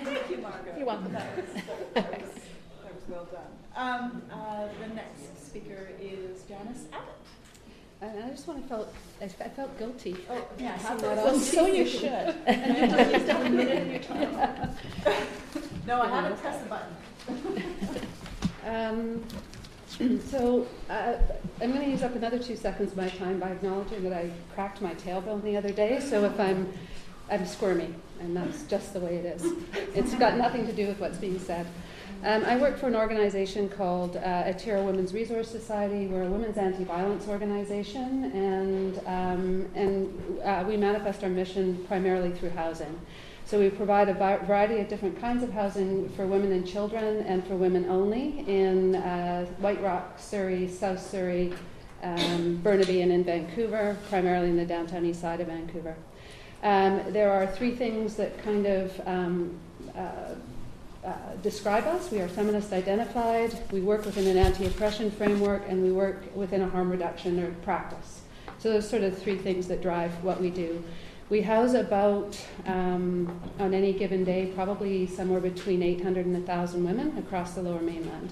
[0.03, 0.77] Thank you, Margaret.
[0.77, 1.11] You're welcome.
[1.11, 1.45] That was,
[1.93, 2.31] that was,
[2.83, 3.51] that was well done.
[3.75, 7.14] Um, uh, the next speaker is Janice Abbott.
[8.01, 10.15] And I just want to felt I, I felt guilty.
[10.29, 12.09] Oh, yeah, how about- Well, so you should.
[12.45, 14.75] And you just up a minute of your time.
[15.87, 17.63] No, I haven't pressed the button.
[18.65, 19.23] Um,
[20.27, 21.13] so uh,
[21.61, 24.31] I'm going to use up another two seconds of my time by acknowledging that I
[24.55, 25.99] cracked my tailbone the other day.
[25.99, 26.73] So if I'm
[27.29, 29.53] I'm squirmy, and that's just the way it is.
[29.93, 31.65] It's got nothing to do with what's being said.
[32.25, 36.07] Um, I work for an organization called uh, Atira Women's Resource Society.
[36.07, 42.49] We're a women's anti-violence organization, and um, and uh, we manifest our mission primarily through
[42.49, 42.99] housing.
[43.45, 47.45] So we provide a variety of different kinds of housing for women and children, and
[47.45, 51.53] for women only in uh, White Rock, Surrey, South Surrey,
[52.01, 55.95] um, Burnaby, and in Vancouver, primarily in the downtown east side of Vancouver.
[56.63, 59.59] Um, there are three things that kind of um,
[59.95, 60.33] uh,
[61.41, 62.11] describe us.
[62.11, 66.61] We are feminist identified, we work within an anti oppression framework, and we work within
[66.61, 68.21] a harm reduction or practice.
[68.57, 70.83] So, those sort of three things that drive what we do.
[71.29, 77.17] We house about, um, on any given day, probably somewhere between 800 and 1,000 women
[77.17, 78.31] across the lower mainland.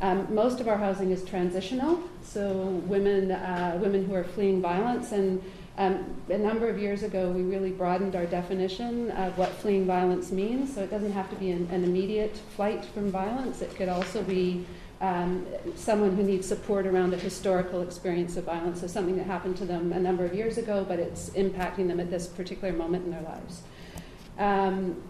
[0.00, 5.12] Um, most of our housing is transitional, so women, uh, women who are fleeing violence.
[5.12, 5.42] And
[5.78, 10.30] um, a number of years ago, we really broadened our definition of what fleeing violence
[10.30, 10.74] means.
[10.74, 13.62] So it doesn't have to be an, an immediate flight from violence.
[13.62, 14.66] It could also be
[15.00, 19.56] um, someone who needs support around a historical experience of violence, so something that happened
[19.56, 23.04] to them a number of years ago, but it's impacting them at this particular moment
[23.04, 23.62] in their lives.
[24.38, 25.02] Um,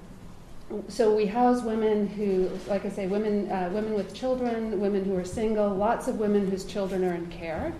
[0.88, 5.16] so we house women who, like I say, women, uh, women with children, women who
[5.16, 7.72] are single, lots of women whose children are in care.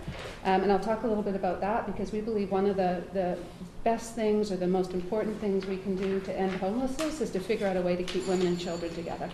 [0.43, 3.03] Um, and I'll talk a little bit about that because we believe one of the,
[3.13, 3.37] the
[3.83, 7.39] best things or the most important things we can do to end homelessness is to
[7.39, 9.29] figure out a way to keep women and children together.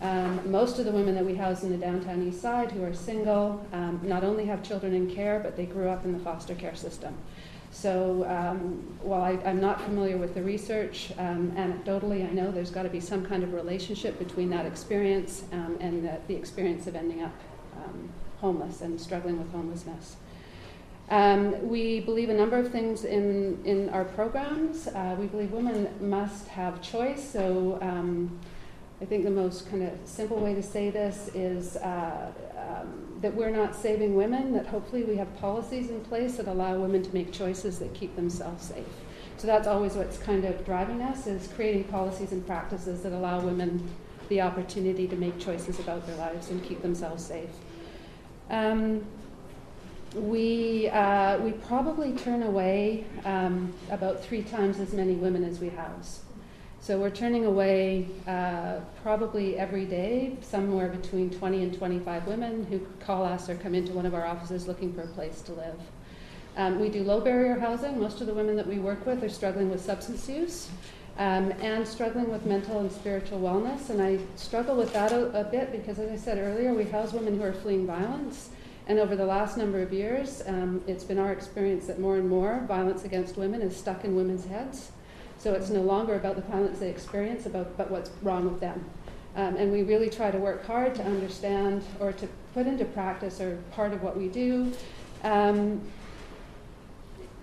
[0.00, 2.94] Um, most of the women that we house in the downtown east side who are
[2.94, 6.54] single um, not only have children in care, but they grew up in the foster
[6.54, 7.16] care system.
[7.80, 12.72] So um, while I, am not familiar with the research, um, anecdotally, I know there's
[12.72, 16.88] got to be some kind of relationship between that experience um, and the, the, experience
[16.88, 17.32] of ending up
[17.76, 18.08] um,
[18.40, 20.16] homeless and struggling with homelessness.
[21.08, 24.88] Um, we believe a number of things in, in our programs.
[24.88, 27.22] Uh, we believe women must have choice.
[27.30, 28.40] So um,
[29.00, 32.32] I think the most kind of simple way to say this is uh,
[33.20, 37.02] that we're not saving women, that hopefully we have policies in place that allow women
[37.02, 38.86] to make choices that keep themselves safe.
[39.38, 43.40] So that's always what's kind of driving us is creating policies and practices that allow
[43.40, 43.88] women
[44.28, 47.50] the opportunity to make choices about their lives and keep themselves safe.
[48.50, 49.04] Um,
[50.14, 55.68] we, uh, we probably turn away um, about three times as many women as we
[55.68, 56.20] house.
[56.80, 62.80] So we're turning away uh, probably every day somewhere between 20 and 25 women who
[63.04, 65.78] call us or come into one of our offices looking for a place to live.
[66.56, 68.00] Um, we do low barrier housing.
[68.00, 70.70] Most of the women that we work with are struggling with substance use
[71.18, 73.90] um, and struggling with mental and spiritual wellness.
[73.90, 77.12] And I struggle with that a, a bit because, as I said earlier, we house
[77.12, 78.50] women who are fleeing violence.
[78.86, 82.28] And over the last number of years, um, it's been our experience that more and
[82.28, 84.92] more violence against women is stuck in women's heads.
[85.38, 88.84] So it's no longer about the violence they experience, about, but what's wrong with them.
[89.36, 93.40] Um, and we really try to work hard to understand or to put into practice
[93.40, 94.72] or part of what we do
[95.22, 95.80] um,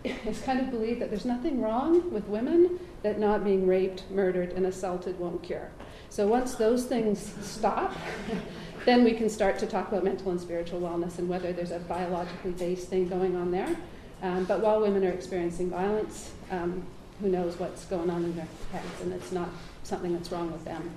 [0.04, 4.52] is kind of believe that there's nothing wrong with women that not being raped, murdered,
[4.54, 5.70] and assaulted won't cure.
[6.10, 7.94] So once those things stop,
[8.86, 11.80] then we can start to talk about mental and spiritual wellness and whether there's a
[11.80, 13.76] biologically based thing going on there.
[14.22, 16.86] Um, but while women are experiencing violence, um,
[17.22, 19.50] who knows what's going on in their heads, and it's not
[19.84, 20.92] something that's wrong with them.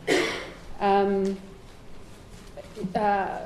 [0.81, 1.37] Um,
[2.95, 3.39] uh,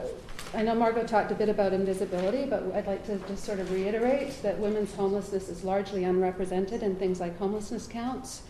[0.54, 3.70] I know Margot talked a bit about invisibility, but I'd like to just sort of
[3.72, 8.42] reiterate that women's homelessness is largely unrepresented in things like homelessness counts.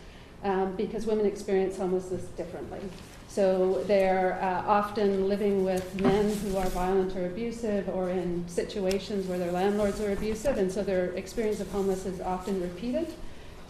[0.43, 2.79] um, because women experience homelessness differently.
[3.27, 9.25] So they're uh, often living with men who are violent or abusive, or in situations
[9.25, 13.07] where their landlords are abusive, and so their experience of homelessness is often repeated.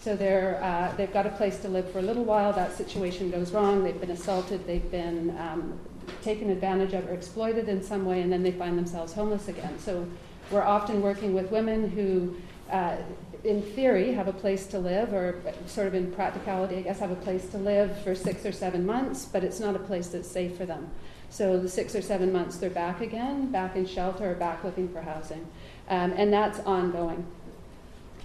[0.04, 2.52] So they're, uh, they've got a place to live for a little while.
[2.52, 3.82] That situation goes wrong.
[3.82, 4.66] They've been assaulted.
[4.66, 5.80] They've been um,
[6.20, 9.78] taken advantage of or exploited in some way, and then they find themselves homeless again.
[9.78, 10.06] So
[10.50, 12.36] we're often working with women who,
[12.70, 12.98] uh,
[13.44, 17.10] in theory, have a place to live, or sort of in practicality, I guess, have
[17.10, 20.28] a place to live for six or seven months, but it's not a place that's
[20.28, 20.90] safe for them.
[21.30, 24.90] So the six or seven months they're back again, back in shelter, or back looking
[24.90, 25.46] for housing.
[25.88, 27.26] Um, and that's ongoing.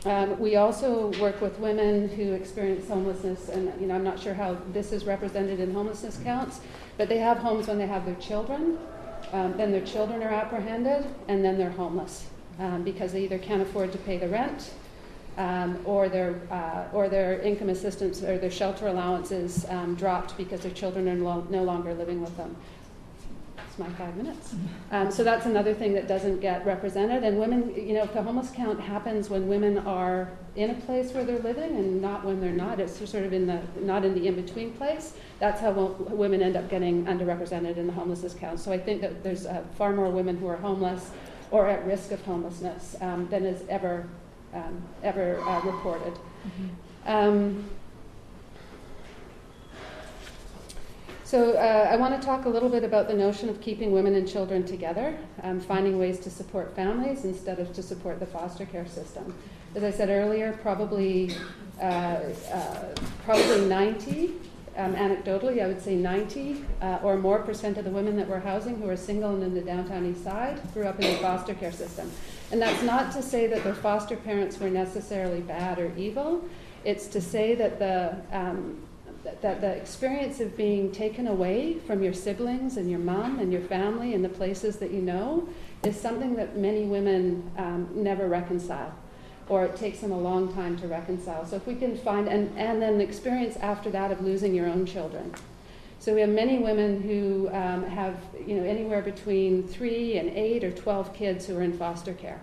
[0.06, 4.34] Um, we also work with women who experience homelessness, and you know, I'm not sure
[4.34, 6.62] how this is represented in homelessness counts,
[6.98, 8.78] but they have homes when they have their children.
[9.34, 12.28] Um, then their children are apprehended, and then they're homeless
[12.60, 14.72] um, because they either can't afford to pay the rent,
[15.38, 20.62] um, or their uh, or their income assistance or their shelter allowances um, dropped because
[20.62, 22.56] their children are no longer living with them
[23.80, 24.54] my five minutes.
[24.92, 27.24] Um, so that's another thing that doesn't get represented.
[27.24, 31.12] And women, you know, if the homeless count happens when women are in a place
[31.14, 34.14] where they're living and not when they're not, it's sort of in the not in
[34.14, 35.14] the in between place.
[35.40, 38.60] That's how women end up getting underrepresented in the homelessness count.
[38.60, 41.12] So I think that there's uh, far more women who are homeless
[41.52, 44.08] or at risk of homelessness um, than is ever
[44.54, 46.14] um, ever uh, reported.
[46.14, 47.10] Mm-hmm.
[51.30, 54.16] So uh, I want to talk a little bit about the notion of keeping women
[54.16, 58.66] and children together, um, finding ways to support families instead of to support the foster
[58.66, 59.36] care system.
[59.76, 61.36] As I said earlier, probably
[61.80, 61.84] uh,
[62.52, 64.32] uh, probably 90,
[64.76, 68.40] um, anecdotally, I would say 90 uh, or more percent of the women that we're
[68.40, 71.54] housing who are single and in the downtown east side grew up in the foster
[71.54, 72.12] care system.
[72.52, 76.44] And that's not to say that their foster parents were necessarily bad or evil.
[76.86, 78.82] It's to say that the um,
[79.24, 83.62] that, the experience of being taken away from your siblings and your mom and your
[83.62, 85.48] family and the places that you know
[85.84, 88.94] is something that many women um, never reconcile
[89.48, 91.44] or it takes them a long time to reconcile.
[91.44, 94.68] So if we can find, and, and then the experience after that of losing your
[94.68, 95.34] own children.
[95.98, 98.16] So we have many women who um, have,
[98.46, 102.40] you know, anywhere between three and eight or 12 kids who are in foster care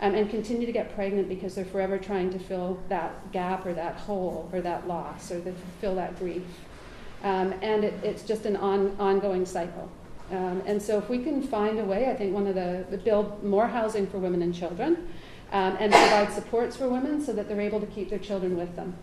[0.00, 3.74] um, and continue to get pregnant because they're forever trying to fill that gap or
[3.74, 6.44] that hole or that loss or to fill that grief.
[7.24, 9.90] Um, and it, it's just an on, ongoing cycle.
[10.30, 13.42] Um, and so, if we can find a way, I think one of the, build
[13.42, 15.08] more housing for women and children,
[15.52, 18.76] um, and provide supports for women so that they're able to keep their children with
[18.76, 18.94] them.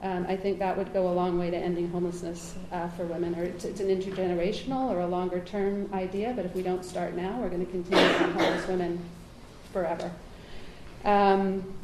[0.00, 3.34] Um, I think that would go a long way to ending homelessness uh, for women.
[3.34, 7.14] Or it's, it's, an intergenerational or a longer term idea, but if we don't start
[7.14, 8.98] now, we're going to continue to homeless women
[9.72, 10.10] forever.
[11.04, 11.74] Um,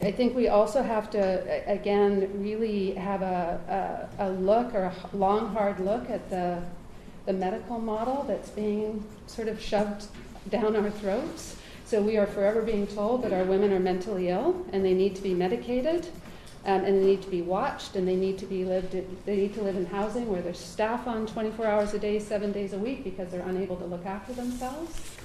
[0.00, 5.16] I think we also have to, again, really have a, a, a, look or a
[5.16, 6.62] long, hard look at the,
[7.26, 10.06] the medical model that's being sort of shoved
[10.50, 11.56] down our throats.
[11.84, 15.16] So we are forever being told that our women are mentally ill and they need
[15.16, 16.06] to be medicated
[16.64, 19.36] um, and they need to be watched and they need to be lived in, they
[19.36, 22.72] need to live in housing where there's staff on 24 hours a day, seven days
[22.72, 25.17] a week because they're unable to look after themselves.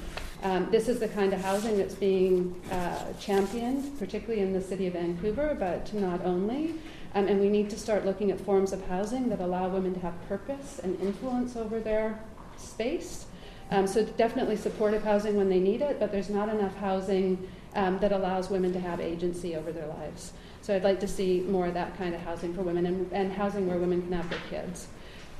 [0.43, 4.87] Um, this is the kind of housing that's being uh, championed, particularly in the city
[4.87, 6.75] of Vancouver, but not only.
[7.15, 9.99] Um, and we need to start looking at forms of housing that allow women to
[10.01, 12.19] have purpose and influence over their
[12.57, 13.25] space.
[13.71, 17.97] Um, so, definitely supportive housing when they need it, but there's not enough housing um,
[17.99, 20.33] that allows women to have agency over their lives.
[20.61, 23.31] So, I'd like to see more of that kind of housing for women and, and
[23.31, 24.87] housing where women can have their kids.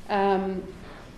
[0.10, 0.64] Um,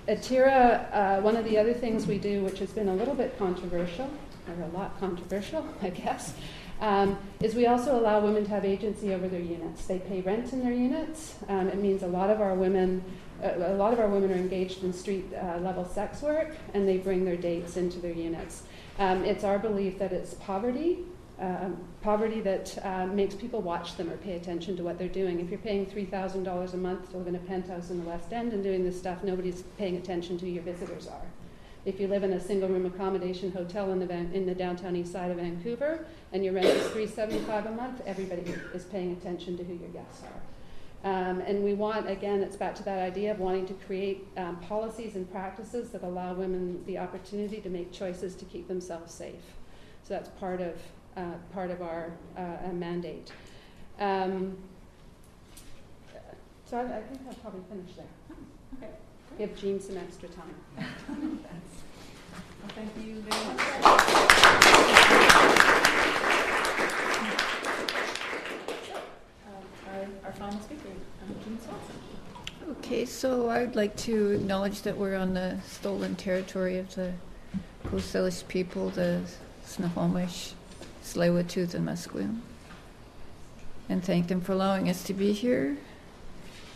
[0.08, 3.38] Atira, uh, one of the other things we do, which has been a little bit
[3.40, 4.10] controversial,
[4.48, 6.34] or a lot controversial, I guess,
[6.80, 9.86] um, is we also allow women to have agency over their units.
[9.88, 11.36] They pay rent in their units.
[11.48, 13.04] Um, it means a lot of our women,
[13.44, 16.88] uh, a lot of our women are engaged in street uh, level sex work, and
[16.88, 18.64] they bring their dates into their units.
[19.00, 21.00] Um, it's our belief that it's poverty
[21.40, 25.40] um, poverty that uh, makes people watch them or pay attention to what they're doing.
[25.40, 28.54] If you're paying $3,000 a month to live in a penthouse in the West End
[28.54, 31.26] and doing this stuff, nobody's paying attention to who your visitors are.
[31.84, 34.96] If you live in a single room accommodation hotel in the, van- in the downtown
[34.96, 38.42] east side of Vancouver and your rent is 375 a month, everybody
[38.74, 40.42] is paying attention to who your guests are.
[41.06, 44.56] Um, and we want, again, it's back to that idea of wanting to create um,
[44.62, 49.44] policies and practices that allow women the opportunity to make choices to keep themselves safe.
[50.02, 50.74] So that's part of
[51.54, 53.32] part of our uh, mandate.
[54.00, 54.58] Um,
[56.70, 58.06] so I, I, think I'll probably finish there.
[58.78, 58.92] Okay.
[59.38, 60.56] Give Jean some extra time.
[60.78, 60.88] well,
[62.70, 63.60] thank you very much.
[69.48, 70.90] Um, our, our final speaker.
[70.90, 71.96] Um, Jean Swanson.
[72.80, 77.14] Okay, so I'd like to acknowledge that we're on the stolen territory of the
[77.86, 79.22] Coast Salish people, the
[79.64, 80.54] Squamish,
[81.06, 82.40] tsleil and Musqueam,
[83.88, 85.78] and thank them for allowing us to be here.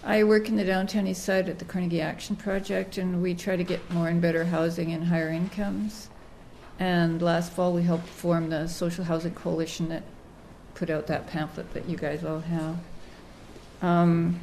[0.03, 3.57] I work in the downtown east side at the Carnegie Action Project, and we try
[3.57, 6.09] to get more and better housing and higher incomes.
[6.79, 10.03] And last fall, we helped form the Social Housing Coalition that
[10.75, 12.77] put out that pamphlet that you guys all have.
[13.81, 14.39] Um,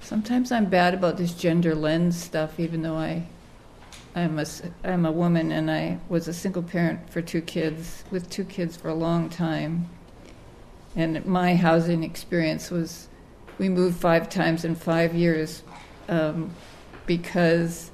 [0.00, 3.26] sometimes I'm bad about this gender lens stuff, even though I,
[4.14, 4.44] I'm a,
[4.84, 8.76] I'm a woman and I was a single parent for two kids, with two kids
[8.76, 9.88] for a long time.
[10.94, 13.08] And my housing experience was,
[13.58, 15.62] we moved five times in five years
[16.08, 16.50] um,
[17.06, 17.90] because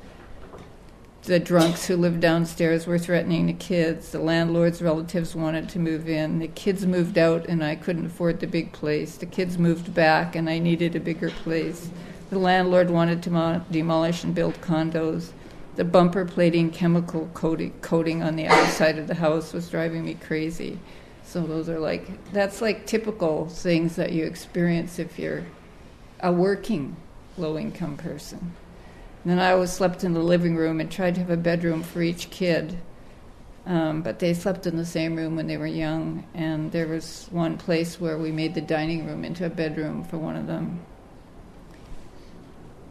[1.23, 4.11] the drunks who lived downstairs were threatening the kids.
[4.11, 6.39] The landlord's relatives wanted to move in.
[6.39, 9.17] The kids moved out, and I couldn't afford the big place.
[9.17, 11.91] The kids moved back, and I needed a bigger place.
[12.31, 15.33] The landlord wanted to mo- demolish and build condos.
[15.79, 20.15] The bumper plating chemical coating, coating on the outside of the house was driving me
[20.15, 20.77] crazy.
[21.23, 25.45] So those are like that's like typical things that you experience if you're
[26.19, 26.97] a working
[27.37, 28.57] low income person.
[29.23, 31.85] And then I always slept in the living room and tried to have a bedroom
[31.85, 32.77] for each kid.
[33.65, 37.29] Um, but they slept in the same room when they were young, and there was
[37.31, 40.81] one place where we made the dining room into a bedroom for one of them.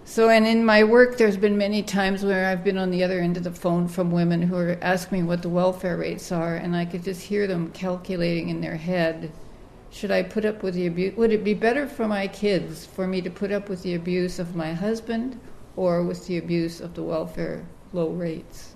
[0.09, 3.19] So, and in my work, there's been many times where I've been on the other
[3.19, 6.55] end of the phone from women who are asking me what the welfare rates are,
[6.55, 9.33] and I could just hear them calculating in their head
[9.91, 11.15] should I put up with the abuse?
[11.17, 14.39] Would it be better for my kids for me to put up with the abuse
[14.39, 15.39] of my husband
[15.75, 18.75] or with the abuse of the welfare low rates?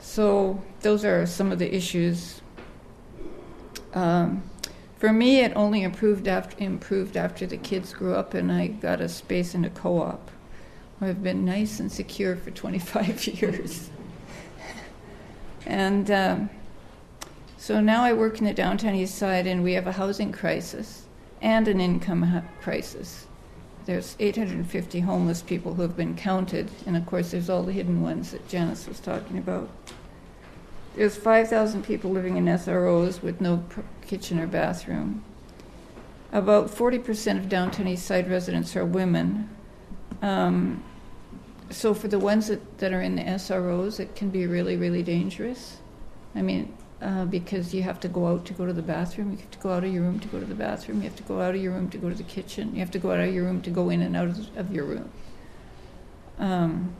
[0.00, 2.42] So, those are some of the issues.
[3.94, 4.42] Um,
[5.00, 9.00] for me, it only improved after, improved after the kids grew up and I got
[9.00, 10.30] a space in a co op.
[11.00, 13.88] I've been nice and secure for 25 years.
[15.64, 16.50] and um,
[17.56, 21.06] so now I work in the downtown east side, and we have a housing crisis
[21.40, 23.26] and an income ha- crisis.
[23.86, 28.02] There's 850 homeless people who have been counted, and of course, there's all the hidden
[28.02, 29.70] ones that Janice was talking about.
[30.96, 33.64] There's 5,000 people living in SROs with no
[34.06, 35.24] kitchen or bathroom.
[36.32, 39.48] About 40% of downtown east side residents are women.
[40.22, 40.82] Um,
[41.70, 45.02] so for the ones that, that are in the SROs, it can be really, really
[45.02, 45.78] dangerous.
[46.34, 49.30] I mean, uh, because you have to go out to go to the bathroom.
[49.32, 50.98] You have to go out of your room to go to the bathroom.
[50.98, 52.74] You have to go out of your room to go to the kitchen.
[52.74, 54.72] You have to go out of your room to go in and out of, of
[54.72, 55.10] your room.
[56.38, 56.94] Um,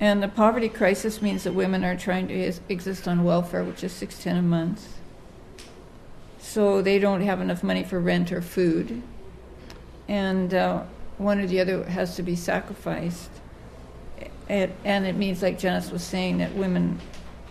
[0.00, 3.84] and the poverty crisis means that women are trying to is- exist on welfare, which
[3.84, 4.98] is six ten a month.
[6.38, 9.02] So they don't have enough money for rent or food,
[10.08, 10.82] and uh,
[11.18, 13.30] one or the other has to be sacrificed.
[14.48, 17.00] It, and it means, like Janice was saying, that women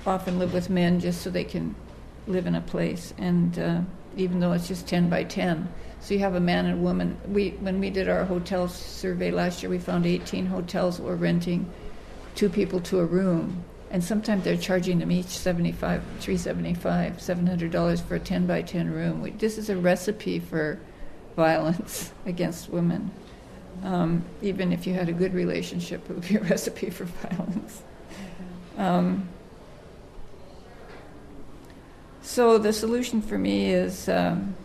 [0.06, 1.76] often live with men just so they can
[2.28, 3.82] live in a place, and uh,
[4.16, 5.68] even though it's just 10 by 10.
[6.02, 7.18] So you have a man and woman.
[7.28, 11.70] We, when we did our hotel survey last year, we found 18 hotels were renting
[12.36, 18.02] two people to a room, and sometimes they're charging them each 75, 375, 700 dollars
[18.02, 19.22] for a 10 by 10 room.
[19.22, 20.80] We, this is a recipe for
[21.36, 23.12] violence against women.
[23.84, 27.84] Um, even if you had a good relationship, it would be a recipe for violence.
[28.78, 29.28] Um,
[32.22, 34.56] so the solution for me is um,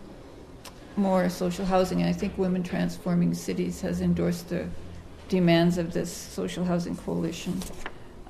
[0.95, 4.67] more social housing, and I think Women Transforming Cities has endorsed the
[5.29, 7.61] demands of this social housing coalition.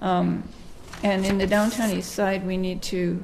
[0.02, 0.48] Um,
[1.02, 3.24] and in the downtown east side, we need to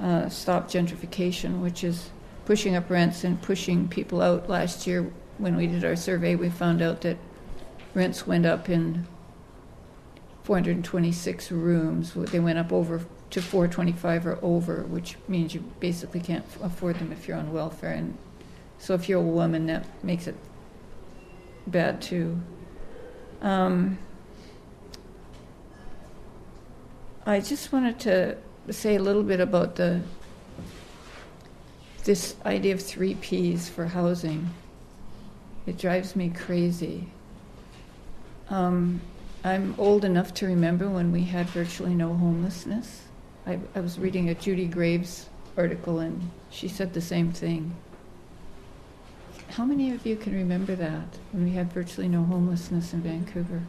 [0.00, 2.10] uh, stop gentrification, which is
[2.46, 4.48] pushing up rents and pushing people out.
[4.48, 7.18] Last year, when we did our survey, we found out that
[7.94, 9.06] rents went up in
[10.44, 12.14] 426 rooms.
[12.14, 17.12] They went up over to 425 or over, which means you basically can't afford them
[17.12, 17.92] if you're on welfare.
[17.92, 18.16] And
[18.78, 20.36] so if you're a woman, that makes it
[21.66, 22.40] bad too.
[23.40, 23.98] Um,
[27.24, 28.36] I just wanted to
[28.70, 30.00] say a little bit about the
[32.04, 34.48] this idea of three P's for housing.
[35.66, 37.08] It drives me crazy.
[38.48, 39.02] Um,
[39.44, 43.02] I'm old enough to remember when we had virtually no homelessness.
[43.46, 47.76] I, I was reading a Judy Graves article, and she said the same thing.
[49.50, 53.62] How many of you can remember that when we had virtually no homelessness in Vancouver?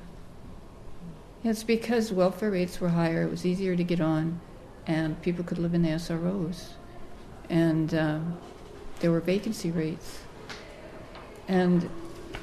[1.43, 4.41] It's because welfare rates were higher, it was easier to get on,
[4.85, 6.73] and people could live in the SROs.
[7.49, 8.19] And uh,
[8.99, 10.19] there were vacancy rates.
[11.47, 11.89] And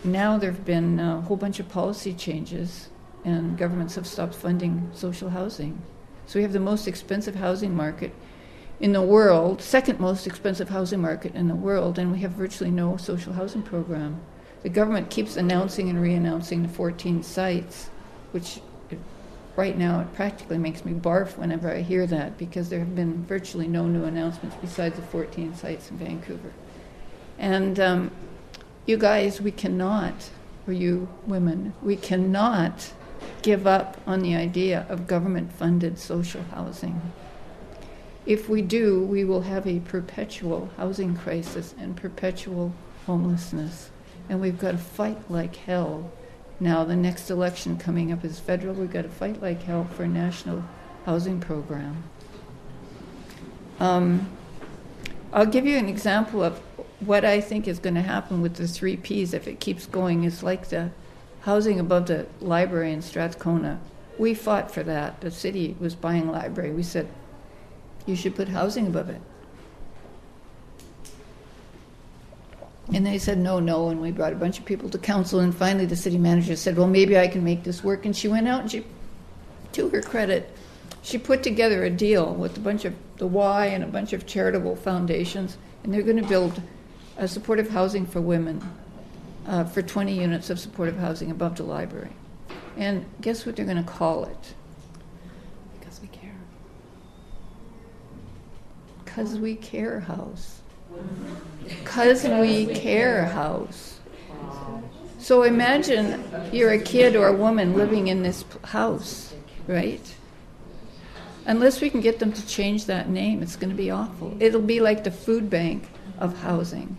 [0.02, 2.88] now there have been a whole bunch of policy changes,
[3.24, 5.82] and governments have stopped funding social housing.
[6.26, 8.12] So we have the most expensive housing market
[8.80, 12.70] in the world, second most expensive housing market in the world, and we have virtually
[12.70, 14.20] no social housing program.
[14.62, 17.88] The government keeps announcing and re-announcing the 14 sites,
[18.32, 18.60] which
[19.56, 23.24] right now it practically makes me barf whenever I hear that because there have been
[23.24, 26.52] virtually no new announcements besides the 14 sites in Vancouver.
[27.38, 28.10] And um,
[28.84, 30.30] you guys, we cannot,
[30.66, 32.92] or you women, we cannot
[33.40, 37.00] give up on the idea of government funded social housing.
[38.26, 42.72] If we do, we will have a perpetual housing crisis and perpetual
[43.06, 43.90] homelessness.
[44.28, 46.10] And we've got to fight like hell.
[46.58, 48.74] Now, the next election coming up is federal.
[48.74, 50.64] We've got to fight like hell for a national
[51.04, 52.02] housing program.
[53.78, 54.28] Um,
[55.32, 56.58] I'll give you an example of
[56.98, 60.24] what I think is going to happen with the three Ps if it keeps going.
[60.24, 60.90] It's like the
[61.42, 63.78] housing above the library in Strathcona.
[64.18, 65.20] We fought for that.
[65.20, 66.72] The city was buying library.
[66.72, 67.06] We said,
[68.06, 69.20] you should put housing above it.
[72.94, 75.54] And they said no, no, and we brought a bunch of people to council, and
[75.54, 78.06] finally the city manager said, well, maybe I can make this work.
[78.06, 78.86] And she went out and she,
[79.72, 80.56] to her credit,
[81.02, 84.26] she put together a deal with a bunch of the Y and a bunch of
[84.26, 86.60] charitable foundations, and they're going to build
[87.16, 88.62] a supportive housing for women
[89.46, 92.10] uh, for 20 units of supportive housing above the library.
[92.76, 94.54] And guess what they're going to call it?
[95.78, 96.34] Because we care.
[99.16, 100.60] Because we care house.
[101.66, 103.98] Because we care house.
[105.18, 109.32] So imagine you're a kid or a woman living in this house,
[109.66, 110.14] right?
[111.46, 114.36] Unless we can get them to change that name, it's going to be awful.
[114.38, 115.88] It'll be like the food bank
[116.18, 116.98] of housing.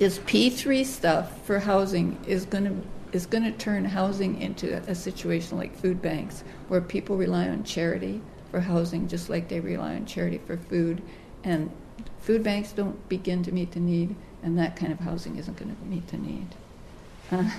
[0.00, 2.76] This P3 stuff for housing is going to
[3.12, 7.62] is going to turn housing into a situation like food banks, where people rely on
[7.62, 8.20] charity
[8.56, 11.02] for housing just like they rely on charity for food,
[11.44, 11.70] and
[12.20, 15.76] food banks don't begin to meet the need, and that kind of housing isn't going
[15.76, 16.46] to meet the need.
[17.30, 17.50] Uh,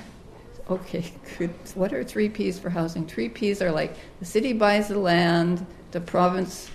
[0.71, 1.51] okay, good.
[1.75, 3.05] What are three Ps for housing?
[3.05, 6.71] Three Ps are like the city buys the land, the province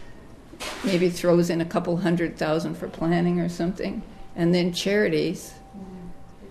[0.84, 4.04] maybe throws in a couple hundred thousand for planning or something,
[4.36, 5.52] and then charities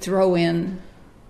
[0.01, 0.81] throw in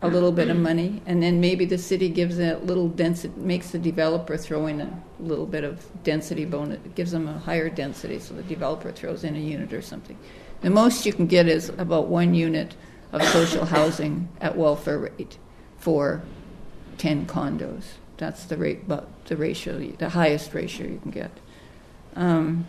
[0.04, 3.70] a little bit of money, and then maybe the city gives a little density, makes
[3.70, 8.18] the developer throw in a little bit of density bonus, gives them a higher density,
[8.18, 10.18] so the developer throws in a unit or something.
[10.62, 12.76] The most you can get is about one unit
[13.12, 15.38] of social housing at welfare rate
[15.78, 16.24] for
[16.98, 17.84] 10 condos.
[18.18, 21.32] That's the rate, but the ratio, the highest ratio you can get.
[22.16, 22.68] Um,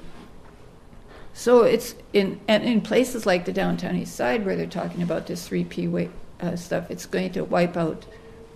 [1.34, 5.26] so it's in and in places like the downtown east side where they're talking about
[5.26, 6.10] this 3P way,
[6.42, 8.04] uh, stuff, it's going to wipe out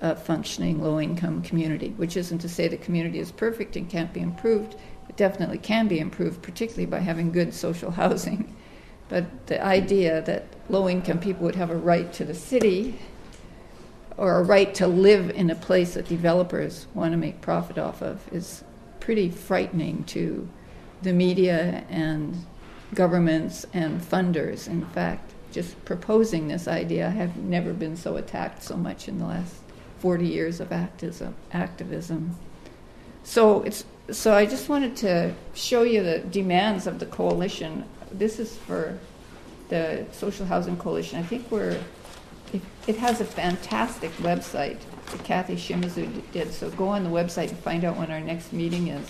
[0.00, 4.12] a functioning low income community, which isn't to say the community is perfect and can't
[4.12, 4.74] be improved.
[5.08, 8.54] It definitely can be improved, particularly by having good social housing.
[9.08, 12.98] But the idea that low income people would have a right to the city
[14.16, 18.02] or a right to live in a place that developers want to make profit off
[18.02, 18.64] of is
[18.98, 20.48] pretty frightening to
[21.02, 22.44] the media and
[22.94, 24.66] governments and funders.
[24.66, 25.25] In fact,
[25.56, 29.54] just proposing this idea, I have never been so attacked so much in the last
[30.00, 31.34] 40 years of activism.
[31.50, 32.36] activism.
[33.24, 37.86] So it's so I just wanted to show you the demands of the coalition.
[38.12, 38.98] This is for
[39.70, 41.18] the Social Housing Coalition.
[41.18, 41.82] I think we're
[42.52, 44.80] it, it has a fantastic website
[45.10, 46.52] that Kathy Shimizu did.
[46.52, 49.08] So go on the website and find out when our next meeting is.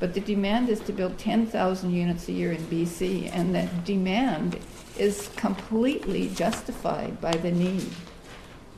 [0.00, 4.58] But the demand is to build 10,000 units a year in BC, and that demand
[4.98, 7.90] is completely justified by the need.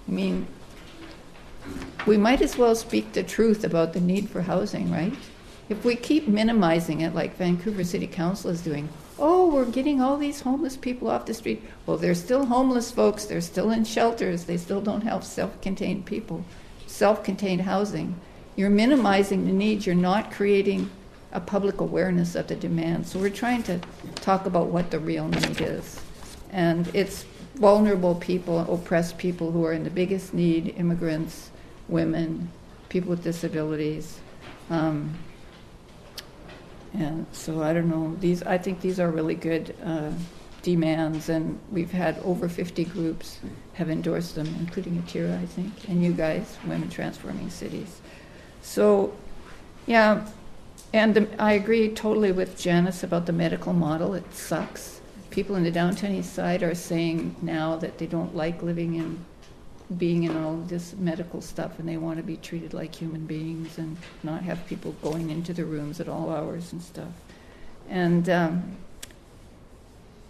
[0.09, 0.47] I mean,
[2.07, 5.15] we might as well speak the truth about the need for housing, right?
[5.69, 8.89] If we keep minimizing it like Vancouver City Council is doing,
[9.19, 11.63] oh, we're getting all these homeless people off the street.
[11.85, 16.07] Well, they're still homeless folks, they're still in shelters, they still don't have self contained
[16.07, 16.45] people,
[16.87, 18.15] self contained housing.
[18.55, 20.89] You're minimizing the needs, you're not creating
[21.33, 23.07] a public awareness of the demand.
[23.07, 23.81] So we're trying to
[24.17, 26.01] talk about what the real need is.
[26.51, 27.25] And it's
[27.57, 31.51] vulnerable people, oppressed people who are in the biggest need immigrants,
[31.89, 32.51] women,
[32.89, 34.21] people with disabilities.
[34.71, 35.15] Um,
[36.95, 38.17] and so I don't know.
[38.21, 40.11] These I think these are really good uh,
[40.63, 43.39] demands, and we've had over 50 groups
[43.75, 48.01] have endorsed them, including Atira, I think, and you guys, Women Transforming Cities.
[48.63, 49.15] So,
[49.87, 50.27] yeah,
[50.93, 54.15] and the, I agree totally with Janice about the medical model.
[54.15, 54.96] It sucks
[55.37, 59.23] people in the downtown east side are saying now that they don't like living in,
[59.99, 63.77] being in all this medical stuff, and they want to be treated like human beings
[63.77, 67.13] and not have people going into the rooms at all hours and stuff.
[67.91, 68.77] And um,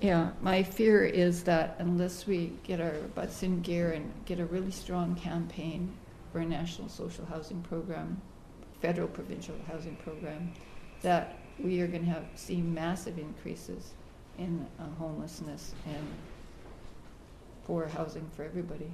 [0.01, 4.45] yeah, my fear is that unless we get our butts in gear and get a
[4.47, 5.93] really strong campaign
[6.33, 8.21] for a national social housing program,
[8.83, 10.53] federal provincial housing program,
[11.03, 13.93] that we are going to have see massive increases
[14.39, 16.07] in uh, homelessness and
[17.65, 18.91] poor housing for everybody.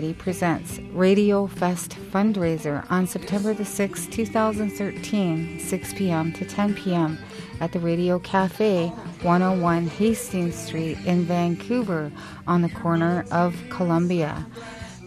[0.00, 6.32] Society presents Radio Fest fundraiser on September the 6th, 2013, 6 p.m.
[6.32, 7.18] to 10 p.m.
[7.60, 12.10] at the Radio Cafe, 101 Hastings Street in Vancouver
[12.46, 14.46] on the corner of Columbia.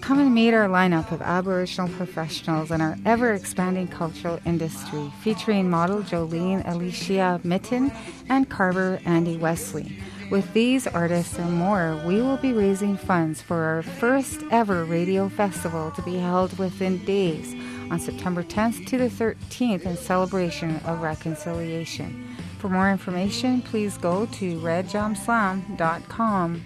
[0.01, 5.71] Come and meet our lineup of Aboriginal professionals in our ever expanding cultural industry, featuring
[5.71, 7.91] model Jolene Alicia Mitten
[8.29, 9.97] and carver Andy Wesley.
[10.33, 15.29] With these artists and more, we will be raising funds for our first ever radio
[15.29, 17.53] festival to be held within days
[17.91, 22.35] on September 10th to the 13th in celebration of reconciliation.
[22.57, 26.65] For more information, please go to redjamslam.com.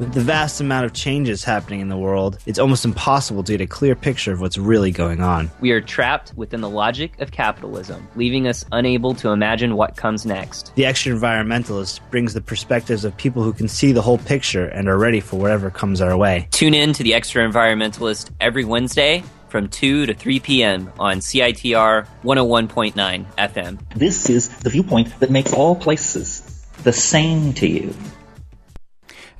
[0.00, 3.60] With the vast amount of changes happening in the world, it's almost impossible to get
[3.60, 5.50] a clear picture of what's really going on.
[5.60, 10.24] We are trapped within the logic of capitalism, leaving us unable to imagine what comes
[10.24, 10.74] next.
[10.74, 14.88] The extra environmentalist brings the perspectives of people who can see the whole picture and
[14.88, 16.48] are ready for whatever comes our way.
[16.50, 20.90] Tune in to the Extra Environmentalist every Wednesday from 2 to 3 p.m.
[20.98, 23.78] on CITR 101.9 FM.
[23.94, 26.40] This is the viewpoint that makes all places
[26.84, 27.94] the same to you.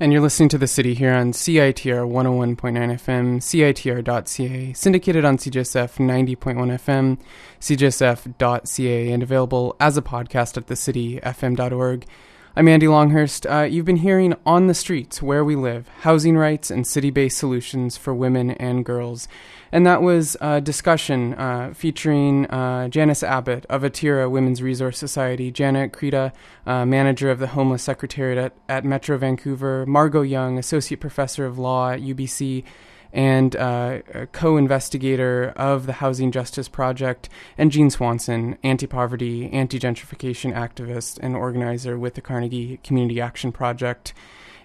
[0.01, 5.97] And you're listening to The City here on CITR 101.9 FM, CITR.ca, syndicated on CJSF
[5.97, 7.19] 90.1 FM,
[7.59, 12.05] CJSF.ca, and available as a podcast at thecityfm.org.
[12.53, 13.47] I'm Andy Longhurst.
[13.47, 17.37] Uh, you've been hearing On the Streets, Where We Live, Housing Rights and City Based
[17.37, 19.29] Solutions for Women and Girls.
[19.71, 25.49] And that was a discussion uh, featuring uh, Janice Abbott of Atira Women's Resource Society,
[25.49, 26.33] Janet Kreda,
[26.65, 31.57] uh, manager of the Homeless Secretariat at, at Metro Vancouver, Margot Young, associate professor of
[31.57, 32.65] law at UBC,
[33.13, 41.19] and uh, a co-investigator of the Housing Justice Project, and Jean Swanson, anti-poverty, anti-gentrification activist
[41.21, 44.13] and organizer with the Carnegie Community Action Project,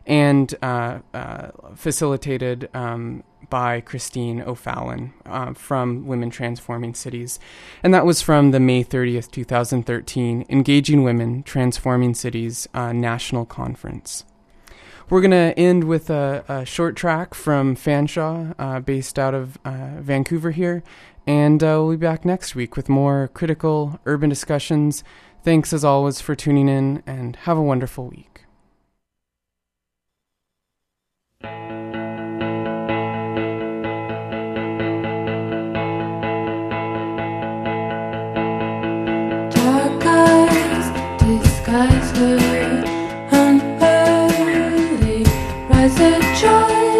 [0.06, 7.38] and uh, uh, facilitated um, by Christine O'Fallon uh, from Women Transforming Cities.
[7.82, 14.24] And that was from the May 30th, 2013 Engaging Women Transforming Cities uh, National Conference.
[15.08, 19.56] We're going to end with a, a, short track from Fanshawe, uh, based out of
[19.64, 20.82] uh, Vancouver here.
[21.28, 25.04] And uh, we'll be back next week with more critical urban discussions.
[25.44, 28.42] Thanks as always for tuning in and have a wonderful week.
[41.18, 42.55] Disguise her
[45.86, 46.95] rise a joy